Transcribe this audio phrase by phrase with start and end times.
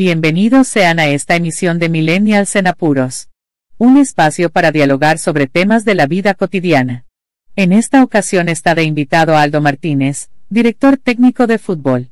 [0.00, 3.30] Bienvenidos sean a esta emisión de Millennials en Apuros.
[3.78, 7.06] Un espacio para dialogar sobre temas de la vida cotidiana.
[7.56, 12.10] En esta ocasión está de invitado Aldo Martínez, director técnico de fútbol.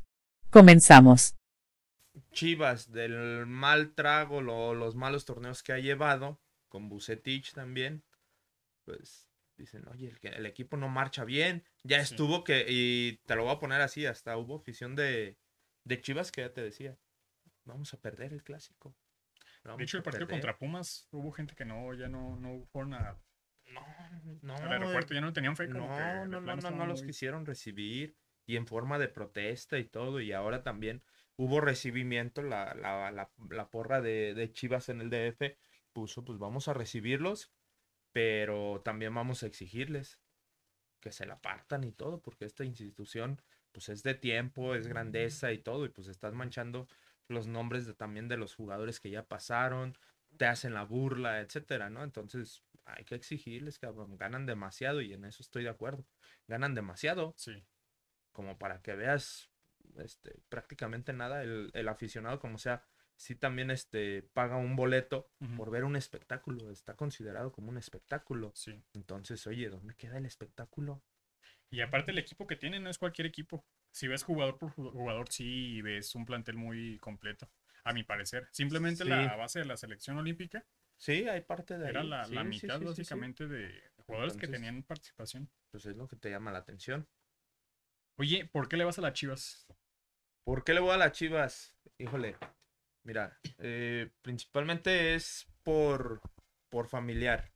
[0.49, 1.35] Comenzamos.
[2.31, 8.01] Chivas, del mal trago, lo- los malos torneos que ha llevado, con Bucetich también,
[8.85, 9.27] pues
[9.57, 11.63] dicen, oye, el, que- el equipo no marcha bien.
[11.83, 12.15] Ya Sí.
[12.15, 15.37] estuvo que, y te lo voy a poner así, hasta hubo afición de,
[15.83, 16.97] de Chivas que ya te decía,
[17.65, 18.95] vamos a perder el clásico.
[19.77, 20.41] De hecho, el partido perder".
[20.41, 23.17] contra Pumas hubo gente que no, ya no, no fueron a-
[23.67, 23.81] No,
[24.43, 25.67] no, al aeropuerto, ya no tenían fe.
[25.67, 29.07] como No, que no, no, no, no los muy- quisieron recibir y en forma de
[29.09, 30.21] protesta y todo.
[30.21, 31.01] Y ahora también
[31.35, 35.57] hubo recibimiento, la, la, la, la porra de, de Chivas en el DF
[35.93, 37.51] puso, pues vamos a recibirlos,
[38.11, 40.19] pero también vamos a exigirles
[40.99, 43.41] que se la partan y todo, porque esta institución
[43.71, 46.87] pues es de tiempo, es grandeza y todo, y pues estás manchando
[47.27, 49.97] los nombres de, también de los jugadores que ya pasaron,
[50.37, 52.03] te hacen la burla, etcétera, ¿no?
[52.03, 56.05] Entonces hay que exigirles, cabrón, ganan demasiado y en eso estoy de acuerdo.
[56.47, 57.63] Ganan demasiado Sí.
[58.31, 59.49] como para que veas
[59.97, 61.43] este, prácticamente nada.
[61.43, 62.83] El, el aficionado, como sea,
[63.15, 66.71] sí también este, paga un boleto por ver un espectáculo.
[66.71, 68.51] Está considerado como un espectáculo.
[68.53, 68.83] Sí.
[68.93, 71.01] Entonces, oye, ¿dónde queda el espectáculo?
[71.69, 73.65] Y aparte el equipo que tienen no es cualquier equipo.
[73.95, 77.49] Si ves jugador por ju- jugador, sí ves un plantel muy completo,
[77.85, 78.45] a mi parecer.
[78.51, 79.09] Simplemente Sí.
[79.09, 80.65] la base de la selección olímpica
[80.97, 82.07] Sí, hay parte de era ahí.
[82.09, 85.49] la, Sí, la mitad sí, básicamente de jugadores que tenían participación.
[85.71, 87.07] Pues es lo que te llama la atención.
[88.17, 89.65] Oye, ¿por qué le vas a las Chivas?
[90.43, 91.73] ¿Por qué le voy a las Chivas?
[91.97, 92.35] Híjole,
[93.03, 96.21] mira, eh, principalmente es por,
[96.69, 97.53] por familiar.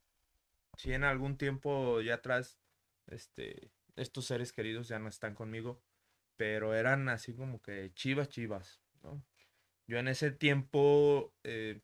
[0.78, 2.58] Si en algún tiempo ya atrás,
[3.08, 5.82] este, estos seres queridos ya no están conmigo,
[6.40, 9.22] pero eran así como que Chivas, Chivas, ¿no?
[9.86, 11.82] Yo en ese tiempo eh,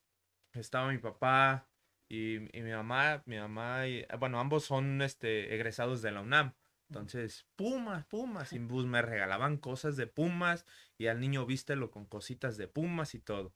[0.55, 1.69] estaba mi papá
[2.09, 6.55] y, y mi mamá, mi mamá, y, bueno, ambos son este, egresados de la UNAM.
[6.89, 10.65] Entonces, Pumas, Pumas, y pues me regalaban cosas de Pumas
[10.97, 13.53] y al niño vístelo con cositas de Pumas y todo.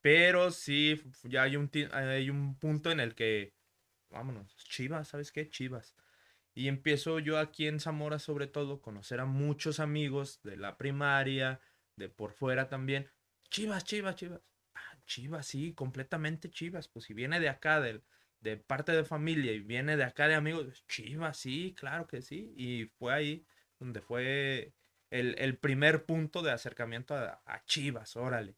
[0.00, 3.54] Pero sí, ya hay un, hay un punto en el que,
[4.10, 5.48] vámonos, Chivas, ¿sabes qué?
[5.48, 5.94] Chivas.
[6.60, 11.58] Y empiezo yo aquí en Zamora, sobre todo, conocer a muchos amigos de la primaria,
[11.96, 13.10] de por fuera también.
[13.48, 14.42] Chivas, Chivas, Chivas.
[14.74, 16.86] Ah, Chivas, sí, completamente Chivas.
[16.86, 18.04] Pues si viene de acá, del,
[18.40, 22.52] de parte de familia y viene de acá de amigos, Chivas, sí, claro que sí.
[22.54, 23.46] Y fue ahí
[23.78, 24.74] donde fue
[25.08, 28.54] el, el primer punto de acercamiento a, a Chivas, órale.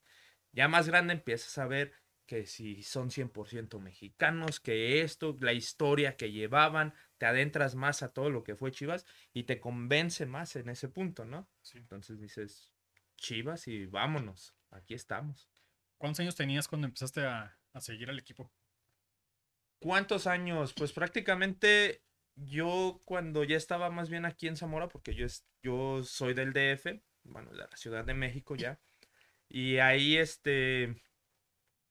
[0.51, 1.93] Ya más grande empiezas a ver
[2.25, 8.13] que si son 100% mexicanos, que esto, la historia que llevaban, te adentras más a
[8.13, 11.47] todo lo que fue Chivas y te convence más en ese punto, ¿no?
[11.61, 11.77] Sí.
[11.77, 12.73] Entonces dices,
[13.17, 15.49] Chivas y vámonos, aquí estamos.
[15.97, 18.51] ¿Cuántos años tenías cuando empezaste a, a seguir al equipo?
[19.79, 20.73] ¿Cuántos años?
[20.73, 22.03] Pues prácticamente
[22.35, 26.53] yo cuando ya estaba más bien aquí en Zamora, porque yo, es- yo soy del
[26.53, 28.79] DF, bueno, de la Ciudad de México ya,
[29.49, 31.01] y ahí este,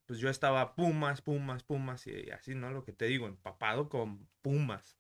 [0.07, 2.71] pues yo estaba Pumas, Pumas, Pumas, y así, ¿no?
[2.71, 4.99] Lo que te digo, empapado con Pumas.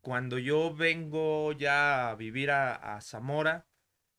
[0.00, 3.66] Cuando yo vengo ya a vivir a, a Zamora,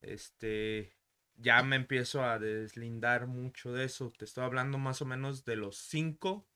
[0.02, 0.96] este,
[1.36, 4.12] ya me empiezo a deslindar mucho de eso.
[4.18, 6.48] Te estoy hablando más o menos de los cinco,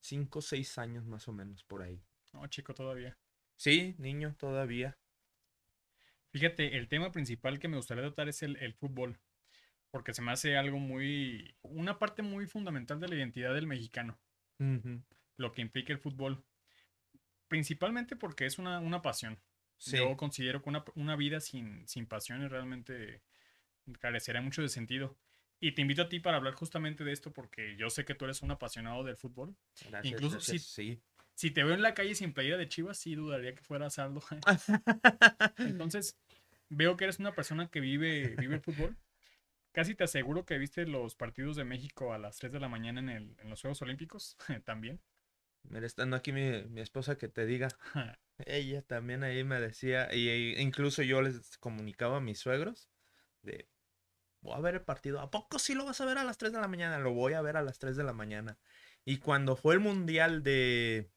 [0.00, 2.02] cinco, seis años más o menos por ahí.
[2.32, 3.18] No, chico, todavía.
[3.56, 4.98] Sí, niño, todavía.
[6.30, 9.18] Fíjate, el tema principal que me gustaría tratar es el, el fútbol,
[9.90, 14.18] porque se me hace algo muy, una parte muy fundamental de la identidad del mexicano,
[15.36, 16.44] lo que implica el fútbol,
[17.48, 19.38] principalmente porque es una, una pasión.
[19.78, 23.22] Sí, Yo considero que una, una vida sin, sin pasiones realmente
[23.98, 25.16] carecería mucho de sentido.
[25.58, 28.24] Y te invito a ti para hablar justamente de esto porque yo sé que tú
[28.26, 29.54] eres un apasionado del fútbol.
[29.88, 31.02] gracias, incluso gracias, si- sí.
[31.34, 34.22] Si te veo en la calle sin playera de Chivas, sí dudaría que fueras Aldo.
[35.58, 36.18] Entonces,
[36.68, 38.94] veo que eres una persona que vive, vive el fútbol.
[39.72, 43.00] Casi te aseguro que viste los partidos de México a las 3 de la mañana
[43.00, 45.00] en, el- en los Juegos Olímpicos también.
[45.62, 47.68] Mira, estando aquí mi, mi esposa que te diga,
[48.46, 52.88] ella también ahí me decía, y e incluso yo les comunicaba a mis suegros
[53.42, 53.68] de,
[54.40, 56.52] voy a ver el partido, ¿a poco sí lo vas a ver a las 3
[56.52, 56.98] de la mañana?
[56.98, 58.58] Lo voy a ver a las 3 de la mañana.
[59.04, 61.10] Y cuando fue el Mundial de,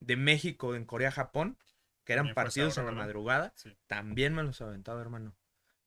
[0.00, 1.58] de México en Corea-Japón,
[2.04, 3.76] que eran partidos en la madrugada, Sí.
[3.86, 5.36] también me los aventaba, hermano.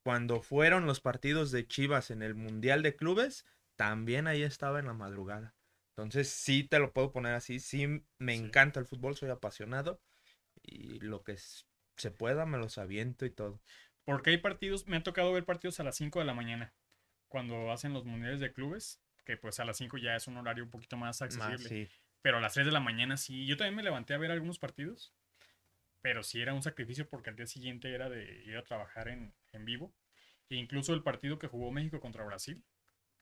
[0.09, 3.45] Cuando fueron los partidos de Chivas en el Mundial de Clubes,
[3.75, 5.53] también ahí estaba en la madrugada.
[5.95, 7.85] Entonces sí te lo puedo poner así, sí
[8.17, 8.43] me Sí.
[8.43, 10.01] encanta el fútbol, soy apasionado
[10.63, 13.61] y lo que se pueda me los aviento y todo.
[14.03, 16.73] Porque hay partidos, me ha tocado ver partidos a las 5 de la mañana.
[17.27, 20.63] cuando hacen los mundiales de clubes, que pues a las 5 ya es un horario
[20.63, 21.57] un poquito más accesible.
[21.59, 21.87] Más, sí.
[22.23, 23.45] Pero a las 3 de la mañana sí.
[23.45, 25.13] Yo también me levanté a ver algunos partidos.
[26.01, 29.35] Pero sí era un sacrificio porque al día siguiente era de ir a trabajar en,
[29.53, 29.93] en vivo.
[30.49, 32.63] Incluso el partido que jugó México contra Brasil,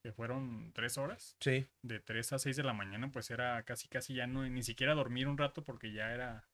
[0.02, 1.68] que fueron 3 horas, Sí.
[1.82, 4.94] de 3 a 6 de la mañana, pues era casi, casi ya no, ni siquiera
[4.94, 6.48] dormir un rato porque ya era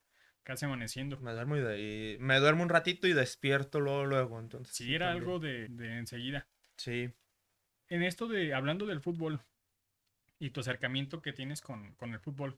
[0.43, 1.19] casi amaneciendo.
[1.19, 1.79] Me duermo, y de-
[2.15, 4.39] y me duermo un ratito y despierto luego, luego.
[4.39, 5.23] Entonces, Sí, era también.
[5.23, 6.47] algo de, de enseguida.
[6.77, 7.11] Sí.
[7.89, 9.41] En esto de, hablando del fútbol
[10.39, 12.57] y tu acercamiento que tienes con, con el fútbol,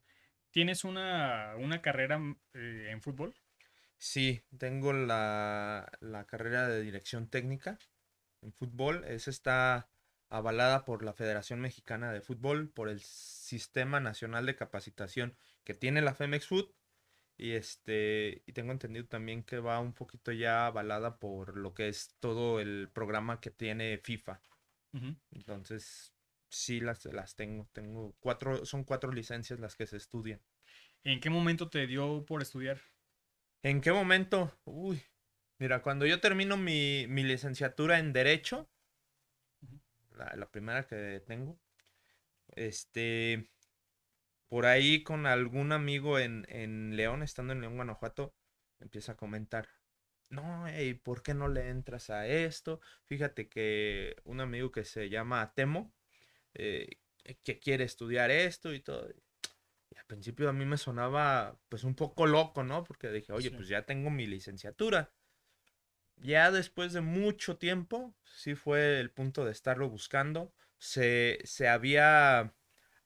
[0.51, 3.35] ¿tienes una, una carrera mm, eh, en fútbol?
[3.97, 7.77] Sí, tengo la, la carrera de dirección técnica
[8.45, 9.03] en fútbol.
[9.05, 9.89] Esa está
[10.29, 16.01] avalada por la Federación Mexicana de Fútbol, por el Sistema Nacional de Capacitación que tiene
[16.01, 16.71] la Femex Food.
[17.37, 21.89] Y este, y tengo entendido también que va un poquito ya avalada por lo que
[21.89, 24.39] es todo el programa que tiene FIFA.
[25.31, 26.13] Entonces,
[26.47, 27.67] sí las, las tengo.
[27.73, 30.39] Tengo cuatro, son cuatro licencias las que se estudian.
[31.03, 32.79] ¿En qué momento te dio por estudiar?
[33.61, 34.57] ¿En qué momento?
[34.63, 35.03] Uy,
[35.59, 38.69] mira, cuando yo termino mi, mi licenciatura en Derecho,
[40.11, 41.59] la, la primera que tengo,
[42.55, 43.49] este,
[44.47, 48.33] por ahí con algún amigo en, en León, estando en León, Guanajuato,
[48.79, 49.67] empieza a comentar,
[50.29, 52.79] no, ey, ¿por qué no le entras a esto?
[53.05, 55.93] Fíjate que un amigo que se llama Temo,
[56.53, 56.99] eh,
[57.43, 59.09] que quiere estudiar esto y todo.
[59.91, 62.83] Y al principio a mí me sonaba pues un poco loco, ¿no?
[62.83, 63.55] Porque dije, oye, Sí.
[63.55, 65.11] pues ya tengo mi licenciatura.
[66.17, 70.53] Ya después de mucho tiempo, sí fue el punto de estarlo buscando.
[70.77, 72.53] Se, se había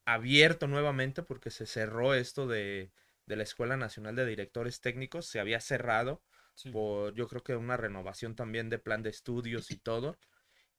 [0.06, 2.92] abierto nuevamente porque se cerró esto de,
[3.26, 6.24] de la Escuela Nacional de Directores Técnicos, se había cerrado
[6.56, 6.72] Sí.
[6.72, 10.18] por yo creo que una renovación también de plan de estudios y todo.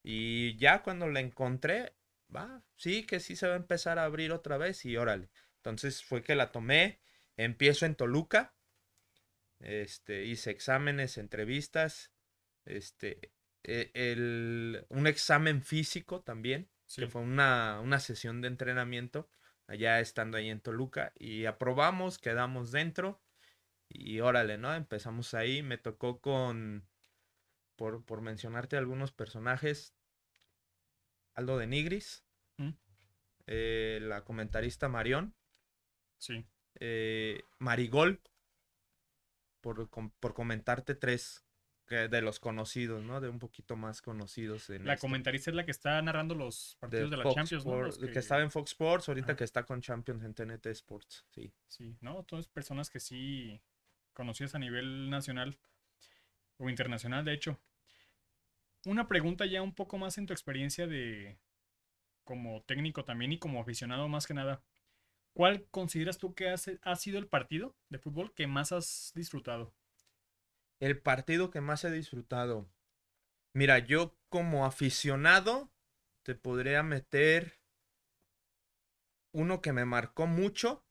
[0.02, 1.94] Y ya cuando la encontré,
[2.34, 5.30] va, sí, que sí se va a empezar a abrir otra vez y órale.
[5.56, 7.00] Entonces fue que la tomé,
[7.36, 8.54] empiezo en Toluca,
[9.60, 12.10] este, hice exámenes, entrevistas,
[12.64, 17.02] este, e- el, un examen físico también, Sí.
[17.02, 19.28] que fue una, una sesión de entrenamiento,
[19.68, 23.22] allá estando ahí en Toluca, y aprobamos, quedamos dentro,
[23.88, 24.74] y órale, ¿no?
[24.74, 26.88] Empezamos ahí, me tocó con,
[27.76, 29.94] por, por mencionarte algunos personajes,
[31.34, 32.24] Aldo de Nigris,
[32.56, 32.70] Mm.
[33.46, 35.34] eh, la comentarista Marión,
[36.18, 36.44] Sí.
[36.80, 38.20] eh, Marigol,
[39.60, 41.44] por, por comentarte tres
[41.90, 43.20] que- de los conocidos, ¿no?
[43.20, 44.70] De un poquito más conocidos.
[44.70, 47.82] En La comentarista es la que está narrando los partidos de, la Fox Champions, ¿no?
[47.82, 48.18] Los que...
[48.18, 51.52] estaba en Fox Sports, ahorita que está con Champions en TNT Sports, sí.
[51.66, 52.22] Sí, ¿no?
[52.22, 53.60] Todas personas que sí
[54.14, 55.58] conocidas a nivel nacional
[56.58, 57.58] o internacional, de hecho.
[58.86, 61.38] Una pregunta ya un poco más en tu experiencia de
[62.24, 64.62] como técnico también y como aficionado más que nada.
[65.32, 69.74] ¿Cuál consideras tú que has- ha sido el partido de fútbol que más has disfrutado?
[70.80, 72.68] El partido que más he disfrutado.
[73.52, 75.70] Mira, yo como aficionado
[76.22, 77.60] te podría meter
[79.32, 80.84] uno que me marcó mucho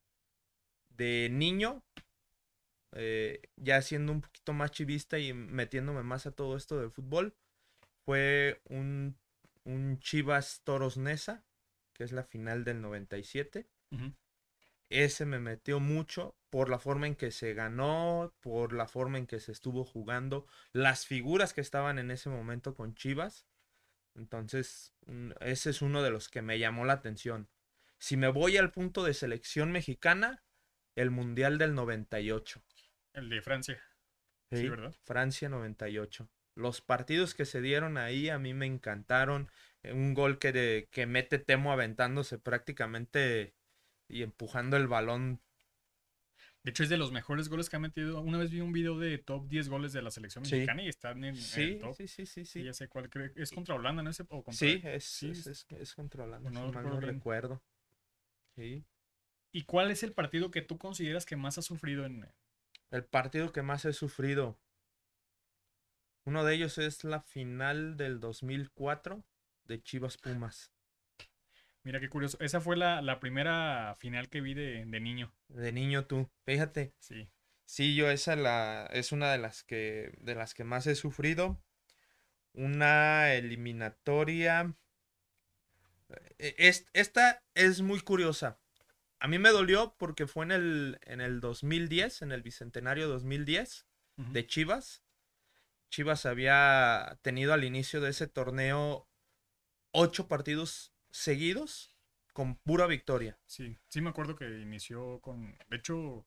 [0.90, 1.84] de niño,
[2.94, 7.36] eh, ya siendo un poquito más chivista y metiéndome más a todo esto del fútbol,
[8.06, 9.18] fue un,
[9.64, 11.46] un Chivas Toros Nesa,
[11.94, 14.14] que es la final del 97 Ujú,
[14.90, 19.28] ese me metió mucho por la forma en que se ganó, por la forma en
[19.28, 23.46] que se estuvo jugando, las figuras que estaban en ese momento con Chivas.
[24.16, 24.94] Entonces,
[25.40, 27.48] ese es uno de los que me llamó la atención.
[27.98, 30.44] Si me voy al punto de selección mexicana,
[30.96, 32.62] el Mundial del 98.
[33.14, 33.82] El de Francia.
[34.52, 34.70] Sí, ¿sí?
[34.70, 34.94] ¿verdad?
[35.06, 36.30] Francia 98.
[36.56, 39.50] Los partidos que se dieron ahí a mí me encantaron.
[39.84, 43.54] Eh, Un gol que, de- que mete Temo aventándose prácticamente
[44.10, 45.40] y empujando el balón
[46.64, 48.20] De hecho, es de los mejores goles que ha metido.
[48.22, 50.56] Una vez vi un video de top 10 goles de la selección Sí.
[50.56, 51.96] mexicana y están en, en el top.
[51.96, 53.10] sí, sí, sí, ya sé cuál.
[53.36, 54.10] ¿Es contra Holanda, no?
[54.10, 57.64] Ese, o contra- Sí, es, sí, es, es, es contra Holanda, no no recuerdo.
[58.56, 58.84] Sí.
[59.54, 62.28] ¿Y cuál es el partido que tú consideras que más has sufrido en...
[62.92, 64.60] El partido que más he sufrido.
[66.26, 69.24] Uno de ellos es la final del 2004
[69.64, 70.72] de Chivas Pumas.
[71.90, 72.38] Mira qué curioso.
[72.40, 75.34] Esa fue la, la primera final que vi de, de niño.
[75.48, 76.30] De niño tú.
[76.46, 76.94] Fíjate.
[77.00, 77.28] Sí.
[77.66, 81.60] Sí, yo esa la es una de las que de las que más he sufrido.
[82.54, 84.76] Una eliminatoria.
[86.38, 88.60] e- es- esta es muy curiosa.
[89.20, 93.88] A mí me dolió porque fue en el, en el 2010, en el Bicentenario 2010
[94.20, 94.32] Ujú.
[94.32, 95.04] de Chivas.
[95.90, 99.10] Chivas había tenido al inicio de ese torneo
[99.92, 101.96] ocho partidos seguidos
[102.34, 103.38] con pura victoria.
[103.46, 105.58] Sí, sí me acuerdo que inició con.
[105.70, 106.26] De hecho,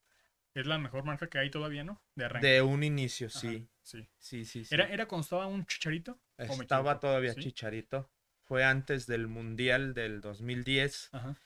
[0.55, 2.03] es la mejor marca que hay todavía, ¿no?
[2.15, 2.47] De arranque.
[2.47, 3.69] De un inicio, sí.
[3.83, 4.09] sí.
[4.19, 4.75] Sí, sí, sí.
[4.75, 6.21] ¿Era, ¿Era cuando estaba un chicharito?
[6.37, 8.11] Estaba todavía chicharito.
[8.43, 11.11] Fue antes del Mundial del 2010.
[11.13, 11.37] Ajá.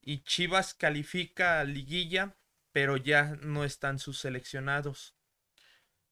[0.00, 2.36] Y Chivas califica a liguilla,
[2.72, 5.16] pero ya no están sus seleccionados.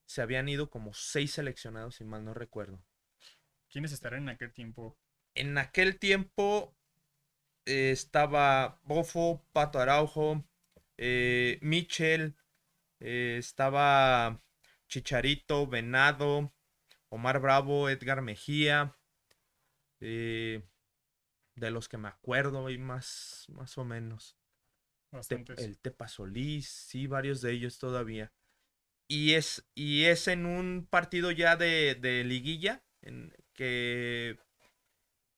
[0.05, 2.83] Se habían ido como seis seleccionados, si mal no recuerdo.
[3.69, 4.99] ¿Quiénes estarán en aquel tiempo?
[5.35, 6.73] En aquel tiempo
[7.65, 10.45] eh, estaba Bofo, Pato Araujo,
[10.97, 12.37] eh, Michel,
[13.01, 14.41] eh, estaba
[14.87, 16.53] Chicharito, Venado,
[17.09, 18.97] Omar Bravo, Edgar Mejía,
[19.99, 20.61] de
[21.55, 24.37] los que me acuerdo y más, más o menos.
[25.57, 28.31] el Tepa Solís, sí, varios de ellos todavía.
[29.07, 34.37] Y es, y es en un partido ya de, de liguilla en que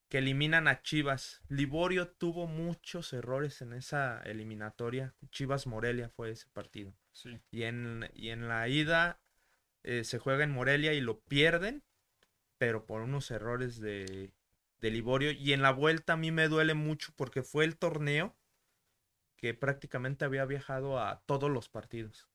[0.09, 1.41] que eliminan a Chivas.
[1.49, 5.13] Liborio tuvo muchos errores en esa eliminatoria.
[5.31, 6.93] Chivas Morelia fue ese partido.
[7.11, 7.39] Sí.
[7.51, 9.19] Y, en, y en la ida
[9.83, 11.83] eh, se juega en Morelia y lo pierden,
[12.57, 14.31] pero por unos errores de,
[14.79, 15.31] de Liborio.
[15.31, 18.35] Y en la vuelta a mí me duele mucho porque fue el torneo
[19.35, 22.27] que prácticamente había viajado a todos los partidos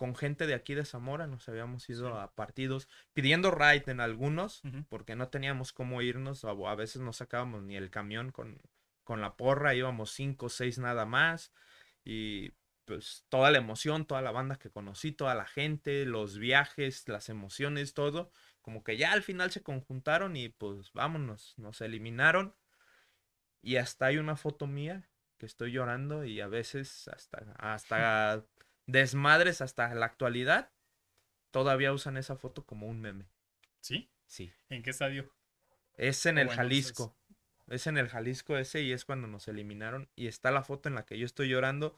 [0.00, 4.62] con gente de aquí de Zamora, nos habíamos ido a partidos pidiendo ride en algunos,
[4.88, 8.62] porque no teníamos cómo irnos, a, veces no sacábamos ni el camión con,
[9.04, 11.52] con la porra, íbamos cinco o seis nada más,
[12.02, 12.52] y
[12.86, 17.28] pues toda la emoción, toda la banda que conocí, toda la gente, los viajes, las
[17.28, 18.30] emociones, todo,
[18.62, 22.54] como que ya al final se conjuntaron y pues vámonos, nos eliminaron.
[23.60, 28.46] Y hasta hay una foto mía que estoy llorando y a veces hasta, hasta
[28.92, 30.70] desmadres hasta la actualidad,
[31.50, 33.26] todavía usan esa foto como un meme.
[33.80, 34.10] ¿Sí?
[34.26, 34.52] Sí.
[34.68, 35.32] ¿En qué estadio?
[35.94, 37.16] Es en el Jalisco.
[37.68, 40.08] Es en el Jalisco ese y es cuando nos eliminaron.
[40.16, 41.96] Y está la foto en la que yo estoy llorando.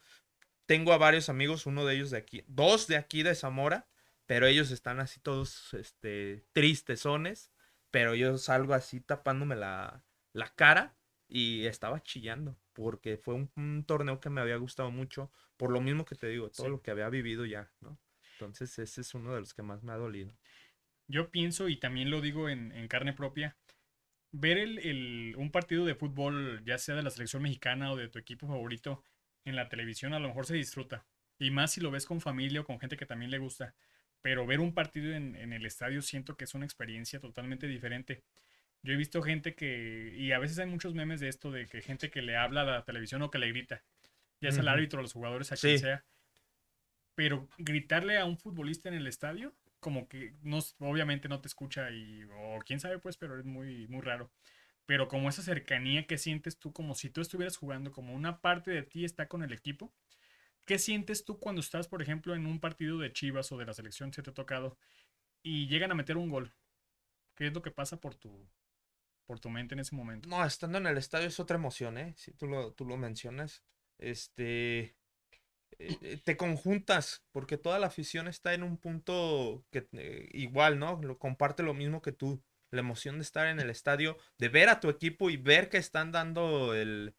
[0.66, 3.88] Tengo a varios amigos, uno de ellos de aquí, dos de aquí de Zamora,
[4.26, 7.50] pero ellos están así todos este, tristezones.
[7.90, 10.94] Pero yo salgo así tapándome la, la cara
[11.34, 16.04] y estaba chillando porque fue un, torneo que me había gustado mucho, por lo mismo
[16.04, 17.98] que te digo, todo lo que había vivido ya, ¿no?
[18.34, 20.36] Entonces ese es uno de los que más me ha dolido.
[21.08, 23.56] Yo pienso, y también lo digo en, carne propia,
[24.30, 28.18] ver el, un partido de fútbol, ya sea de la selección mexicana o de tu
[28.18, 29.02] equipo favorito,
[29.46, 31.06] en la televisión a lo mejor se disfruta.
[31.38, 33.74] Y más si lo ves con familia o con gente que también le gusta.
[34.20, 38.22] Pero ver un partido en, en el estadio siento que es una experiencia totalmente diferente.
[38.82, 41.82] Yo he visto gente que, y a veces hay muchos memes de esto, de que
[41.82, 43.84] gente que le habla a la televisión o que le grita,
[44.40, 46.04] ya sea el árbitro, a los jugadores, a quien sea.
[47.14, 51.90] Pero gritarle a un futbolista en el estadio, como que no, obviamente no te escucha
[51.90, 54.32] y, o quién sabe pues, pero es muy, muy raro.
[54.86, 58.72] Pero como esa cercanía que sientes tú, como si tú estuvieras jugando, como una parte
[58.72, 59.94] de ti está con el equipo.
[60.64, 63.74] ¿Qué sientes tú cuando estás, por ejemplo, en un partido de Chivas o de la
[63.74, 64.78] selección, si te ha tocado,
[65.42, 66.52] y llegan a meter un gol?
[67.34, 68.48] ¿Qué es lo que pasa por tu,
[69.26, 70.28] por tu mente en ese momento.
[70.28, 72.14] No, estando en el estadio es otra emoción, ¿eh?
[72.16, 73.62] Si tú lo, tú lo mencionas.
[73.98, 74.96] Este.
[75.78, 80.78] Eh, eh, te conjuntas, porque toda la afición está en un punto que eh, igual,
[80.78, 81.00] ¿no?
[81.02, 82.42] Lo, comparte lo mismo que tú.
[82.70, 85.76] La emoción de estar en el estadio, de ver a tu equipo y ver que
[85.76, 87.14] están dando el.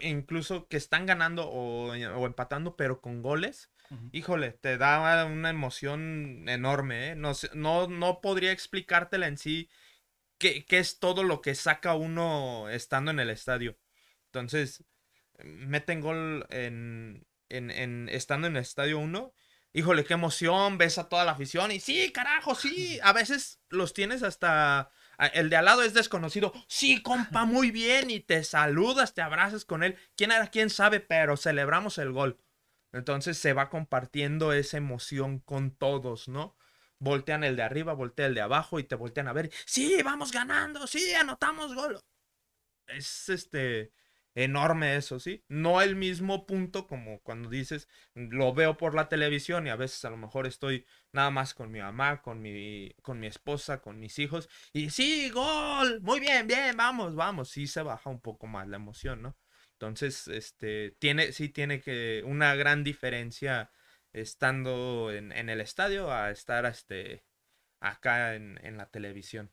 [0.00, 3.72] incluso que están ganando o, empatando, pero con goles.
[4.12, 7.14] Híjole, te da una emoción enorme, ¿eh?
[7.16, 9.68] No, no, no podría explicártela en sí
[10.38, 13.78] qué, es todo lo que saca uno estando en el estadio.
[14.26, 14.84] Entonces,
[15.42, 19.32] meten gol en, en, estando en el estadio 1.
[19.72, 22.98] Híjole, qué emoción, ves a toda la afición y sí, carajo, sí.
[23.02, 24.90] A veces los tienes hasta...
[25.32, 26.52] El de al lado es desconocido.
[26.68, 28.10] Sí, compa, muy bien.
[28.10, 29.96] Y te saludas, te abrazas con él.
[30.14, 30.48] ¿Quién era?
[30.48, 31.00] ¿Quién sabe?
[31.00, 32.38] Pero celebramos el gol.
[32.92, 36.55] Entonces se va compartiendo esa emoción con todos, ¿no?
[36.98, 39.50] Voltean el de arriba, voltea el de abajo y te voltean a ver.
[39.64, 42.00] Sí, vamos ganando, sí, anotamos gol.
[42.86, 43.92] Es este
[44.34, 45.42] enorme eso, ¿sí?
[45.48, 50.04] No el mismo punto como cuando dices, lo veo por la televisión y a veces
[50.04, 53.98] a lo mejor estoy nada más con mi mamá, con mi, con mi esposa, con
[53.98, 58.46] mis hijos y sí, gol, muy bien, bien, vamos, vamos, sí se baja un poco
[58.46, 59.36] más la emoción, ¿no?
[59.72, 63.70] Entonces, este, tiene, sí tiene que una gran diferencia
[64.20, 67.24] estando en, el estadio a estar este,
[67.80, 69.52] acá en, la televisión.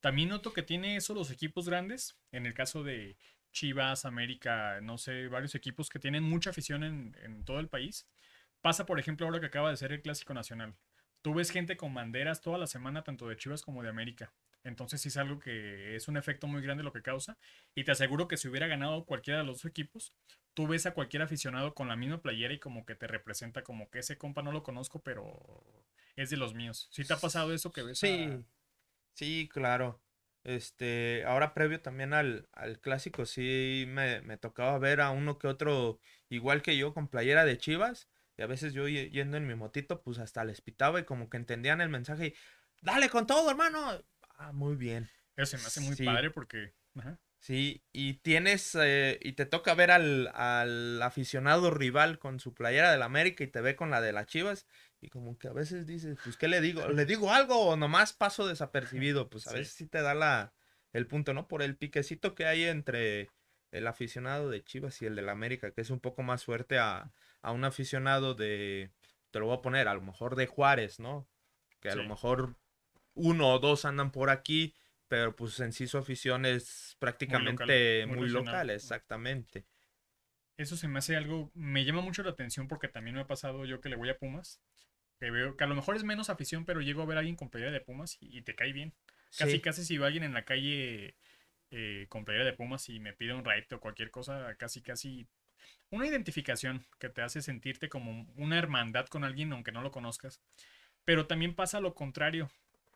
[0.00, 2.16] También noto que tiene eso los equipos grandes.
[2.30, 3.16] En el caso de
[3.52, 8.06] Chivas, América, no sé, varios equipos que tienen mucha afición en, en todo el país.
[8.60, 10.76] Pasa, por ejemplo, ahora que acaba de ser el Clásico Nacional.
[11.22, 14.32] Tú ves gente con banderas toda la semana, tanto de Chivas como de América.
[14.64, 17.38] Entonces sí es algo que es un efecto muy grande lo que causa.
[17.74, 20.14] Y te aseguro que si hubiera ganado cualquiera de los dos equipos,
[20.54, 23.90] tú ves a cualquier aficionado con la misma playera y como que te representa como
[23.90, 25.40] que ese compa no lo conozco, pero
[26.16, 26.88] es de los míos.
[26.92, 28.00] ¿Sí te ha pasado eso que ves?
[28.00, 28.44] Sí,
[29.14, 30.02] sí, claro.
[30.44, 35.48] Este, ahora previo también al, al clásico, sí me, me tocaba ver a uno que
[35.48, 38.08] otro, igual que yo, con playera de Chivas.
[38.38, 41.30] Y a veces yo ye- yendo en mi motito, pues hasta les pitaba y como
[41.30, 42.34] que entendían el mensaje y,
[42.82, 44.02] dale con todo, hermano.
[44.36, 45.08] Ah, muy bien.
[45.36, 46.04] Eso se me hace muy Sí.
[46.04, 46.74] padre porque...
[46.96, 47.18] ajá.
[47.38, 52.90] Sí, y tienes, eh, y te toca ver al, al aficionado rival con su playera
[52.90, 54.66] del América y te ve con la de las Chivas,
[55.02, 56.88] y como que a veces dices, pues, ¿qué le digo?
[56.88, 59.28] ¿Le digo algo o nomás paso desapercibido?
[59.28, 59.56] Pues a Sí.
[59.58, 60.54] veces sí te da la,
[60.94, 61.46] el punto, ¿no?
[61.46, 63.28] Por el piquecito que hay entre
[63.72, 67.12] el aficionado de Chivas y el del América, que es un poco más fuerte a,
[67.42, 68.90] a un aficionado de,
[69.32, 71.28] te lo voy a poner, a lo mejor de Juárez, ¿no?
[71.80, 72.56] Que a lo mejor
[73.14, 74.74] uno o dos andan por aquí,
[75.08, 79.64] pero pues en sí su afición es prácticamente muy muy local, exactamente.
[80.56, 83.64] Eso se me hace algo, me llama mucho la atención porque también me ha pasado
[83.64, 84.60] yo que le voy a Pumas,
[85.18, 87.36] que veo que a lo mejor es menos afición, pero llego a ver a alguien
[87.36, 88.94] con playera de Pumas y, y te cae bien.
[89.36, 91.16] Casi, Sí, casi si va alguien en la calle
[91.70, 95.26] eh, con playera de Pumas y me pide un ride o cualquier cosa, casi, casi
[95.90, 100.40] una identificación que te hace sentirte como una hermandad con alguien aunque no lo conozcas.
[101.04, 102.50] Pero también pasa lo contrario,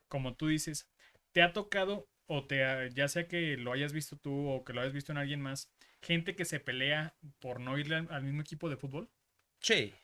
[0.08, 0.88] como tú dices,
[1.32, 4.72] te ha tocado o te ha- ya sea que lo hayas visto tú o que
[4.72, 5.70] lo hayas visto en alguien más,
[6.02, 9.10] gente que se pelea por no irle al, al mismo equipo de fútbol,
[9.60, 9.94] sí.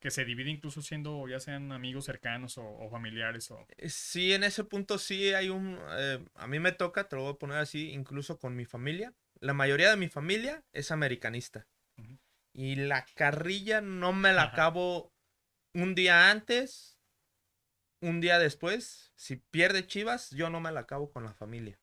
[0.00, 4.32] que se divide incluso siendo ya sean amigos cercanos o, o familiares o Eh, Sí,
[4.32, 5.78] en ese punto sí hay un...
[5.92, 9.14] eh, a mí me toca, te lo voy a poner así, incluso con mi familia.
[9.40, 11.66] La mayoría de mi familia es americanista.
[12.54, 14.44] Y la carrilla no me la Ajá.
[14.44, 15.12] acabo
[15.74, 16.97] un día antes,
[18.00, 19.12] un día después.
[19.16, 21.80] Si pierde Chivas, yo no me la acabo con la familia.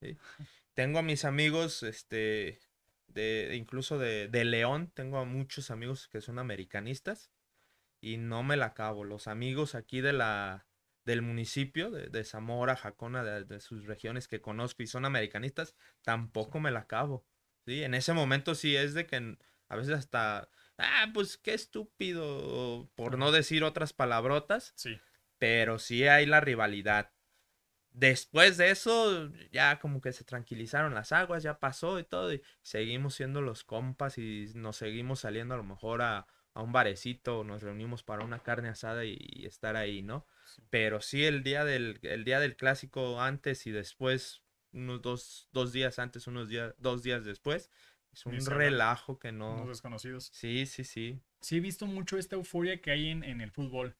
[0.00, 0.16] ¿sí?
[0.74, 2.60] Tengo a mis amigos, este,
[3.08, 7.30] de, incluso de, de León, tengo a muchos amigos que son americanistas
[8.00, 9.04] y no me la acabo.
[9.04, 10.66] Los amigos aquí de la,
[11.04, 15.76] del municipio, de, de Zamora, Jacona, de, de sus regiones que conozco y son americanistas,
[16.02, 17.24] tampoco me la acabo.
[17.66, 17.84] ¿sí?
[17.84, 19.36] En ese momento sí es de que
[19.68, 20.48] a veces hasta,
[20.78, 24.98] ah, pues qué estúpido, por no decir otras palabrotas, sí.
[25.44, 27.12] Pero sí hay la rivalidad.
[27.90, 32.40] Después de eso, ya como que se tranquilizaron las aguas, ya pasó y todo, y
[32.62, 37.44] seguimos siendo los compas y nos seguimos saliendo a lo mejor a, a un barecito,
[37.44, 40.24] nos reunimos para una carne asada y, y estar ahí, ¿no?
[40.46, 40.62] Sí.
[40.70, 44.40] Pero sí el día del, el día del clásico antes y después,
[44.72, 47.70] unos dos, dos días antes, unos días, dos días después,
[48.14, 49.68] es un relajo que unos no.
[49.68, 50.30] desconocidos.
[50.32, 51.20] Sí, sí, sí.
[51.42, 53.94] Sí he visto mucho esta euforia que hay en, en el fútbol.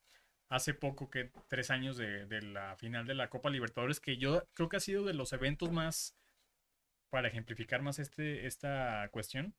[0.48, 4.42] Hace poco, que tres años de, de la final de la Copa Libertadores, que yo
[4.54, 6.14] creo que ha sido de los eventos más,
[7.10, 9.54] para ejemplificar más este, esta cuestión.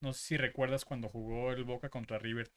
[0.00, 2.50] No sé si recuerdas cuando jugó el Boca contra River,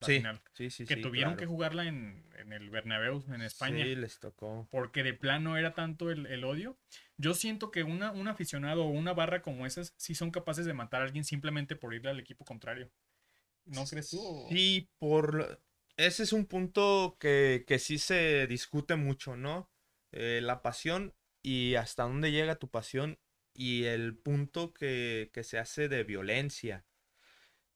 [0.00, 0.40] la Sí, final.
[0.54, 3.84] sí, sí, que sí, tuvieron que jugarla en, en el Bernabéu, en España.
[3.84, 4.66] Sí, les tocó.
[4.70, 6.76] porque de plano era tanto el, el odio.
[7.18, 10.74] Yo siento que una, un aficionado o una barra como esas sí son capaces de
[10.74, 12.90] matar a alguien simplemente por irle al equipo contrario.
[13.66, 14.20] ¿No crees tú?
[14.20, 15.60] o- Sí, por...
[15.96, 19.70] Ese es un punto que, que sí se discute mucho, ¿no?
[20.12, 23.18] Eh, la pasión y hasta dónde llega tu pasión
[23.54, 26.84] y el punto que, que se hace de violencia.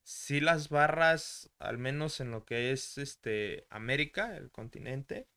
[0.02, 5.28] Sí, las barras, al menos en lo que es este América, el continente,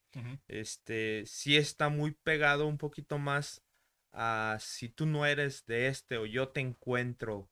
[0.48, 3.64] este, sí está muy pegado un poquito más
[4.12, 7.50] a si tú no eres de este o yo te encuentro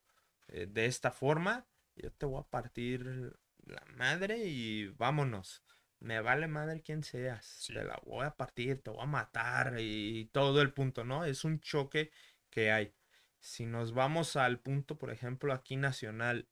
[0.48, 5.63] eh, de esta forma, yo te voy a partir la madre y vámonos.
[6.00, 7.45] Me vale madre quién seas.
[7.45, 7.74] Sí.
[7.74, 11.26] Te la voy a partir, te voy a matar y todo el punto, ¿no?
[11.26, 12.12] Es un choque
[12.50, 12.93] que hay.
[13.39, 16.47] Si nos vamos al punto, por ejemplo, aquí nacional,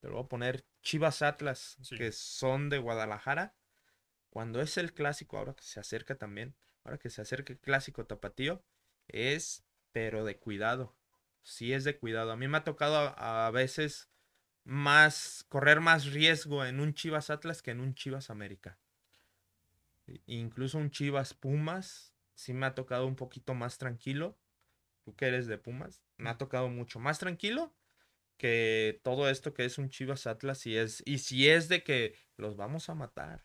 [0.00, 1.96] te lo voy a poner Chivas Atlas, Sí.
[1.96, 3.54] que son de Guadalajara.
[4.30, 8.06] Cuando es el clásico, ahora que se acerca también, ahora que se acerca el clásico
[8.06, 8.64] tapatío,
[9.08, 10.96] es pero de cuidado.
[11.42, 12.32] Sí es de cuidado.
[12.32, 14.08] A mí me ha tocado a, a veces
[14.64, 18.78] más correr más riesgo en un Chivas Atlas que en un Chivas América.
[20.26, 24.38] Incluso un Chivas Pumas sí me ha tocado un poquito más tranquilo.
[25.04, 27.74] Tú que eres de Pumas, me ha tocado mucho más tranquilo
[28.36, 32.16] que todo esto que es un Chivas Atlas y es y si es de que
[32.36, 33.44] los vamos a matar.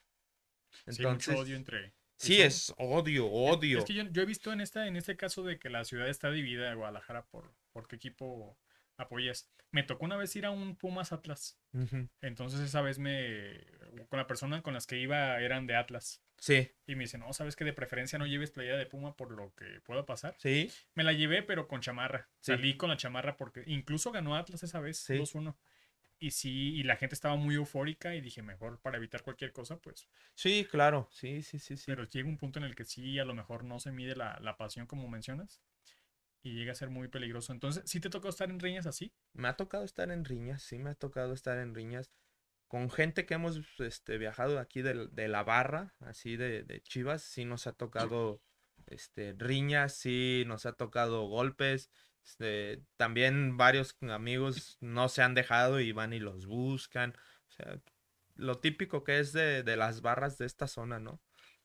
[0.88, 1.94] Sí, mucho Entonces, odio entre.
[2.16, 3.80] sí es odio, odio.
[3.80, 6.10] Es que yo, yo he visto en esta, en este caso de que la ciudad
[6.10, 8.58] está dividida de Guadalajara por, por qué equipo
[8.98, 9.50] apoyas.
[9.72, 11.60] Me tocó una vez ir a un Pumas Atlas.
[11.74, 12.10] Ujú.
[12.22, 13.64] Entonces esa vez me.
[14.10, 16.22] Con la persona con las que iba eran de Atlas.
[16.38, 16.72] Sí.
[16.86, 19.54] Y me dice, no, sabes que de preferencia no lleves playera de Puma por lo
[19.56, 20.36] que pueda pasar.
[20.38, 20.72] Sí.
[20.94, 22.30] Me la llevé, pero con chamarra.
[22.40, 22.52] Sí.
[22.52, 25.16] Salí con la chamarra porque incluso ganó Atlas esa vez, Sí.
[25.18, 25.58] 2-1.
[26.20, 29.80] Y sí, y la gente estaba muy eufórica y dije, mejor para evitar cualquier cosa,
[29.80, 30.08] pues.
[30.34, 31.08] Sí, claro.
[31.12, 31.84] Sí, sí, sí, sí.
[31.86, 34.40] Pero llega un punto en el que sí, a lo mejor no se mide la,
[34.42, 35.62] la pasión como mencionas.
[36.44, 37.52] Y llega a ser muy peligroso.
[37.52, 39.12] Entonces, ¿sí te tocó estar en riñas así?
[39.34, 42.12] Me ha tocado estar en riñas, sí me ha tocado estar en riñas
[42.68, 47.24] con gente que hemos este, viajado aquí del- de, la barra, así de, de Chivas,
[47.24, 48.42] sí nos ha tocado
[48.88, 51.90] este, riñas, sí nos ha tocado golpes.
[52.26, 57.16] este, también varios amigos no se han dejado y van y los buscan.
[58.36, 61.22] Lo típico que es de, de las barras de esta zona, ¿no?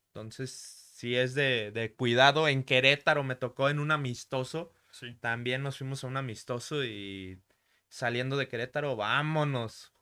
[0.06, 2.46] Entonces, sí es de, de cuidado.
[2.46, 4.72] En Querétaro me tocó en un amistoso.
[4.92, 5.16] Sí.
[5.20, 7.42] También nos fuimos a un amistoso y
[7.88, 9.92] saliendo de Querétaro, vámonos.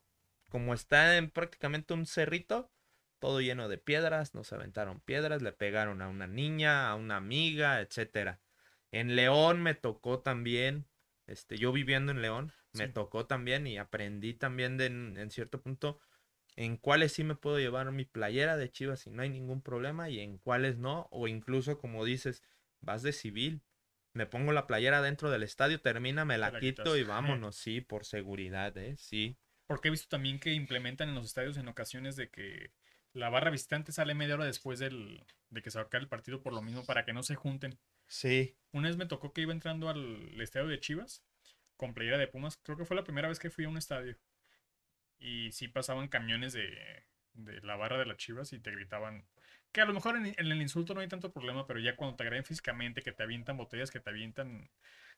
[0.47, 2.71] Como está en prácticamente un cerrito,
[3.17, 7.81] todo lleno de piedras, nos aventaron piedras, le pegaron a una niña, a una amiga,
[7.81, 8.39] etcétera.
[8.91, 10.85] En León me tocó también,
[11.25, 15.63] este, yo viviendo en León, me tocó también y aprendí también de, en, en cierto
[15.63, 15.99] punto
[16.55, 20.09] en cuáles sí me puedo llevar mi playera de Chivas y no hay ningún problema
[20.09, 22.43] y en cuáles no, o incluso como dices,
[22.81, 23.61] vas de civil,
[24.13, 26.97] me pongo la playera dentro del estadio, termina, me la, la quito quitas.
[26.97, 28.95] y vámonos, sí, por seguridad, ¿eh?
[28.97, 29.37] Sí.
[29.67, 32.71] Porque he visto también que implementan en los estadios en ocasiones de que
[33.13, 36.53] la barra visitante sale media hora después del, de que se acabe el partido por
[36.53, 37.79] lo mismo para que no se junten.
[38.07, 41.23] Sí, Una vez me tocó que iba entrando al estadio de Chivas
[41.77, 42.57] con playera de Pumas.
[42.63, 44.17] Creo que fue la primera vez que fui a un estadio.
[45.21, 49.23] Y sí pasaban camiones de, de la barra de las Chivas y te gritaban.
[49.71, 52.17] Que a lo mejor en, en el insulto no hay tanto problema, pero ya cuando
[52.17, 54.69] te agreden físicamente, que te avientan botellas, que te avientan.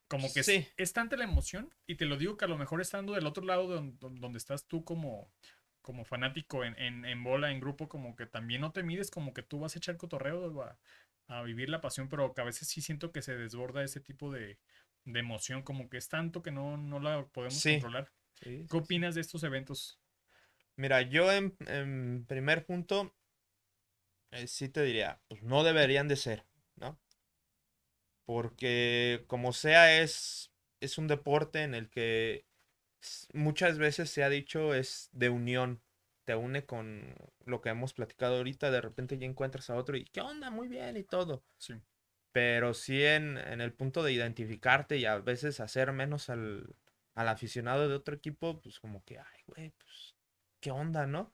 [0.10, 0.68] Como que es- Sí.
[0.78, 1.74] es, tanta la emoción.
[1.88, 4.38] Y te lo digo que a lo mejor estando del otro lado don- don- donde,
[4.38, 5.32] estás tú como,
[5.82, 9.34] como fanático en, en, en bola, en grupo, como que también no te mides, como
[9.34, 10.78] que tú vas a echar cotorreo a,
[11.28, 14.32] a vivir la pasión, pero que a veces sí siento que se desborda ese tipo
[14.32, 14.60] de,
[15.06, 17.72] de emoción, como que es tanto que no, no la podemos Sí.
[17.74, 18.12] controlar.
[18.44, 20.00] Sí, ¿Qué opinas de estos eventos?
[20.76, 23.14] Mira, yo en, en primer punto,
[24.32, 27.00] eh, sí te diría, pues no deberían de ser, ¿no?
[28.26, 32.46] Porque como sea es, es un deporte en el que
[33.34, 35.82] muchas veces se ha dicho es de unión,
[36.26, 40.06] te une con lo que hemos platicado ahorita, de repente ya encuentras a otro y
[40.06, 40.50] ¿qué onda?
[40.52, 41.44] Muy bien y todo.
[41.58, 41.74] Sí.
[42.32, 46.76] Pero sí en, en el punto de identificarte y a veces hacer menos al,
[47.16, 50.16] al aficionado de otro equipo, pues como que, ay, güey, pues,
[50.60, 51.34] ¿qué onda, no?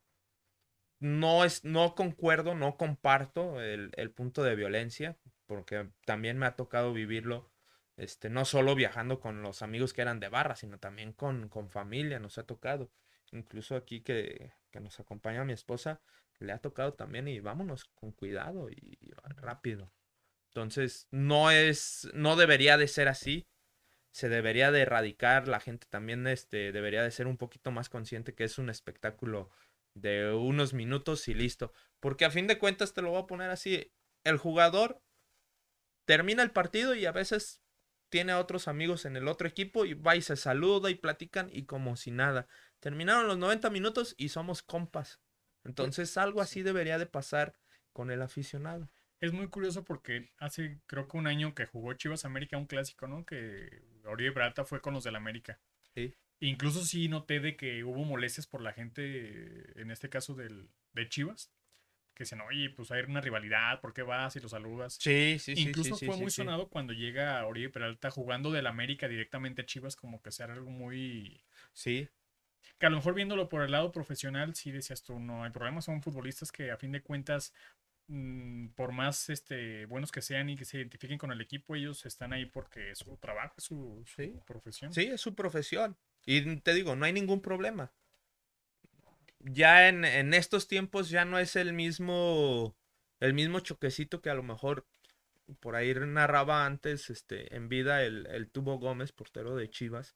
[0.99, 6.55] No es, no concuerdo, no comparto el, el punto de violencia, porque también me ha
[6.55, 7.51] tocado vivirlo,
[7.95, 11.69] este, no solo viajando con los amigos que eran de barra, sino también con, con
[11.69, 12.91] familia, nos ha tocado.
[13.31, 16.01] Incluso aquí que, que nos acompaña mi esposa,
[16.39, 19.91] le ha tocado también y vámonos con cuidado y, y rápido.
[20.49, 23.47] Entonces, no es, no debería de ser así.
[24.11, 25.47] Se debería de erradicar.
[25.47, 29.49] La gente también este, debería de ser un poquito más consciente que es un espectáculo
[29.93, 31.73] de unos minutos y listo.
[31.99, 33.91] Porque a fin de cuentas te lo voy a poner así.
[34.23, 35.01] El jugador
[36.05, 37.61] termina el partido y a veces
[38.09, 41.49] tiene a otros amigos en el otro equipo y va y se saluda y platican
[41.51, 42.47] y como si nada.
[42.79, 45.21] Terminaron los 90 minutos y somos compas.
[45.63, 47.53] Entonces algo así debería de pasar
[47.93, 48.89] con el aficionado.
[49.21, 53.07] Es muy curioso porque hace creo que un año que jugó Chivas América un clásico,
[53.07, 53.25] ¿no?
[53.25, 55.59] Que Oribe Peralta fue con los del América.
[55.93, 56.15] Sí.
[56.41, 61.09] Incluso sí noté de que hubo molestias por la gente, en este caso del, de
[61.09, 61.51] Chivas,
[62.13, 64.99] que decían, oye, pues hay una rivalidad, ¿por qué vas y lo saludas?
[64.99, 65.61] Sí, sí, sí.
[65.63, 69.63] Incluso sí, sí, fue sí, muy sonado cuando llega Oribe Peralta jugando del América directamente
[69.63, 71.43] a Chivas, como que sea algo muy...
[71.73, 72.09] Sí,
[72.77, 75.81] Que a lo mejor viéndolo por el lado profesional, sí decías tú, no hay problema,
[75.81, 77.53] son futbolistas que a fin de cuentas,
[78.75, 82.33] por más este, buenos que sean y que se identifiquen con el equipo, ellos están
[82.33, 84.33] ahí porque es su trabajo, es su, su Sí.
[84.45, 84.93] profesión.
[84.93, 85.97] sí, es su profesión.
[86.25, 87.91] Y te digo, no hay ningún problema.
[89.39, 92.75] Ya en, en estos tiempos ya no es el mismo,
[93.19, 94.85] el mismo choquecito que a lo mejor
[95.59, 100.15] por ahí narraba antes este, en vida el, el Tubo Gómez, portero de Chivas.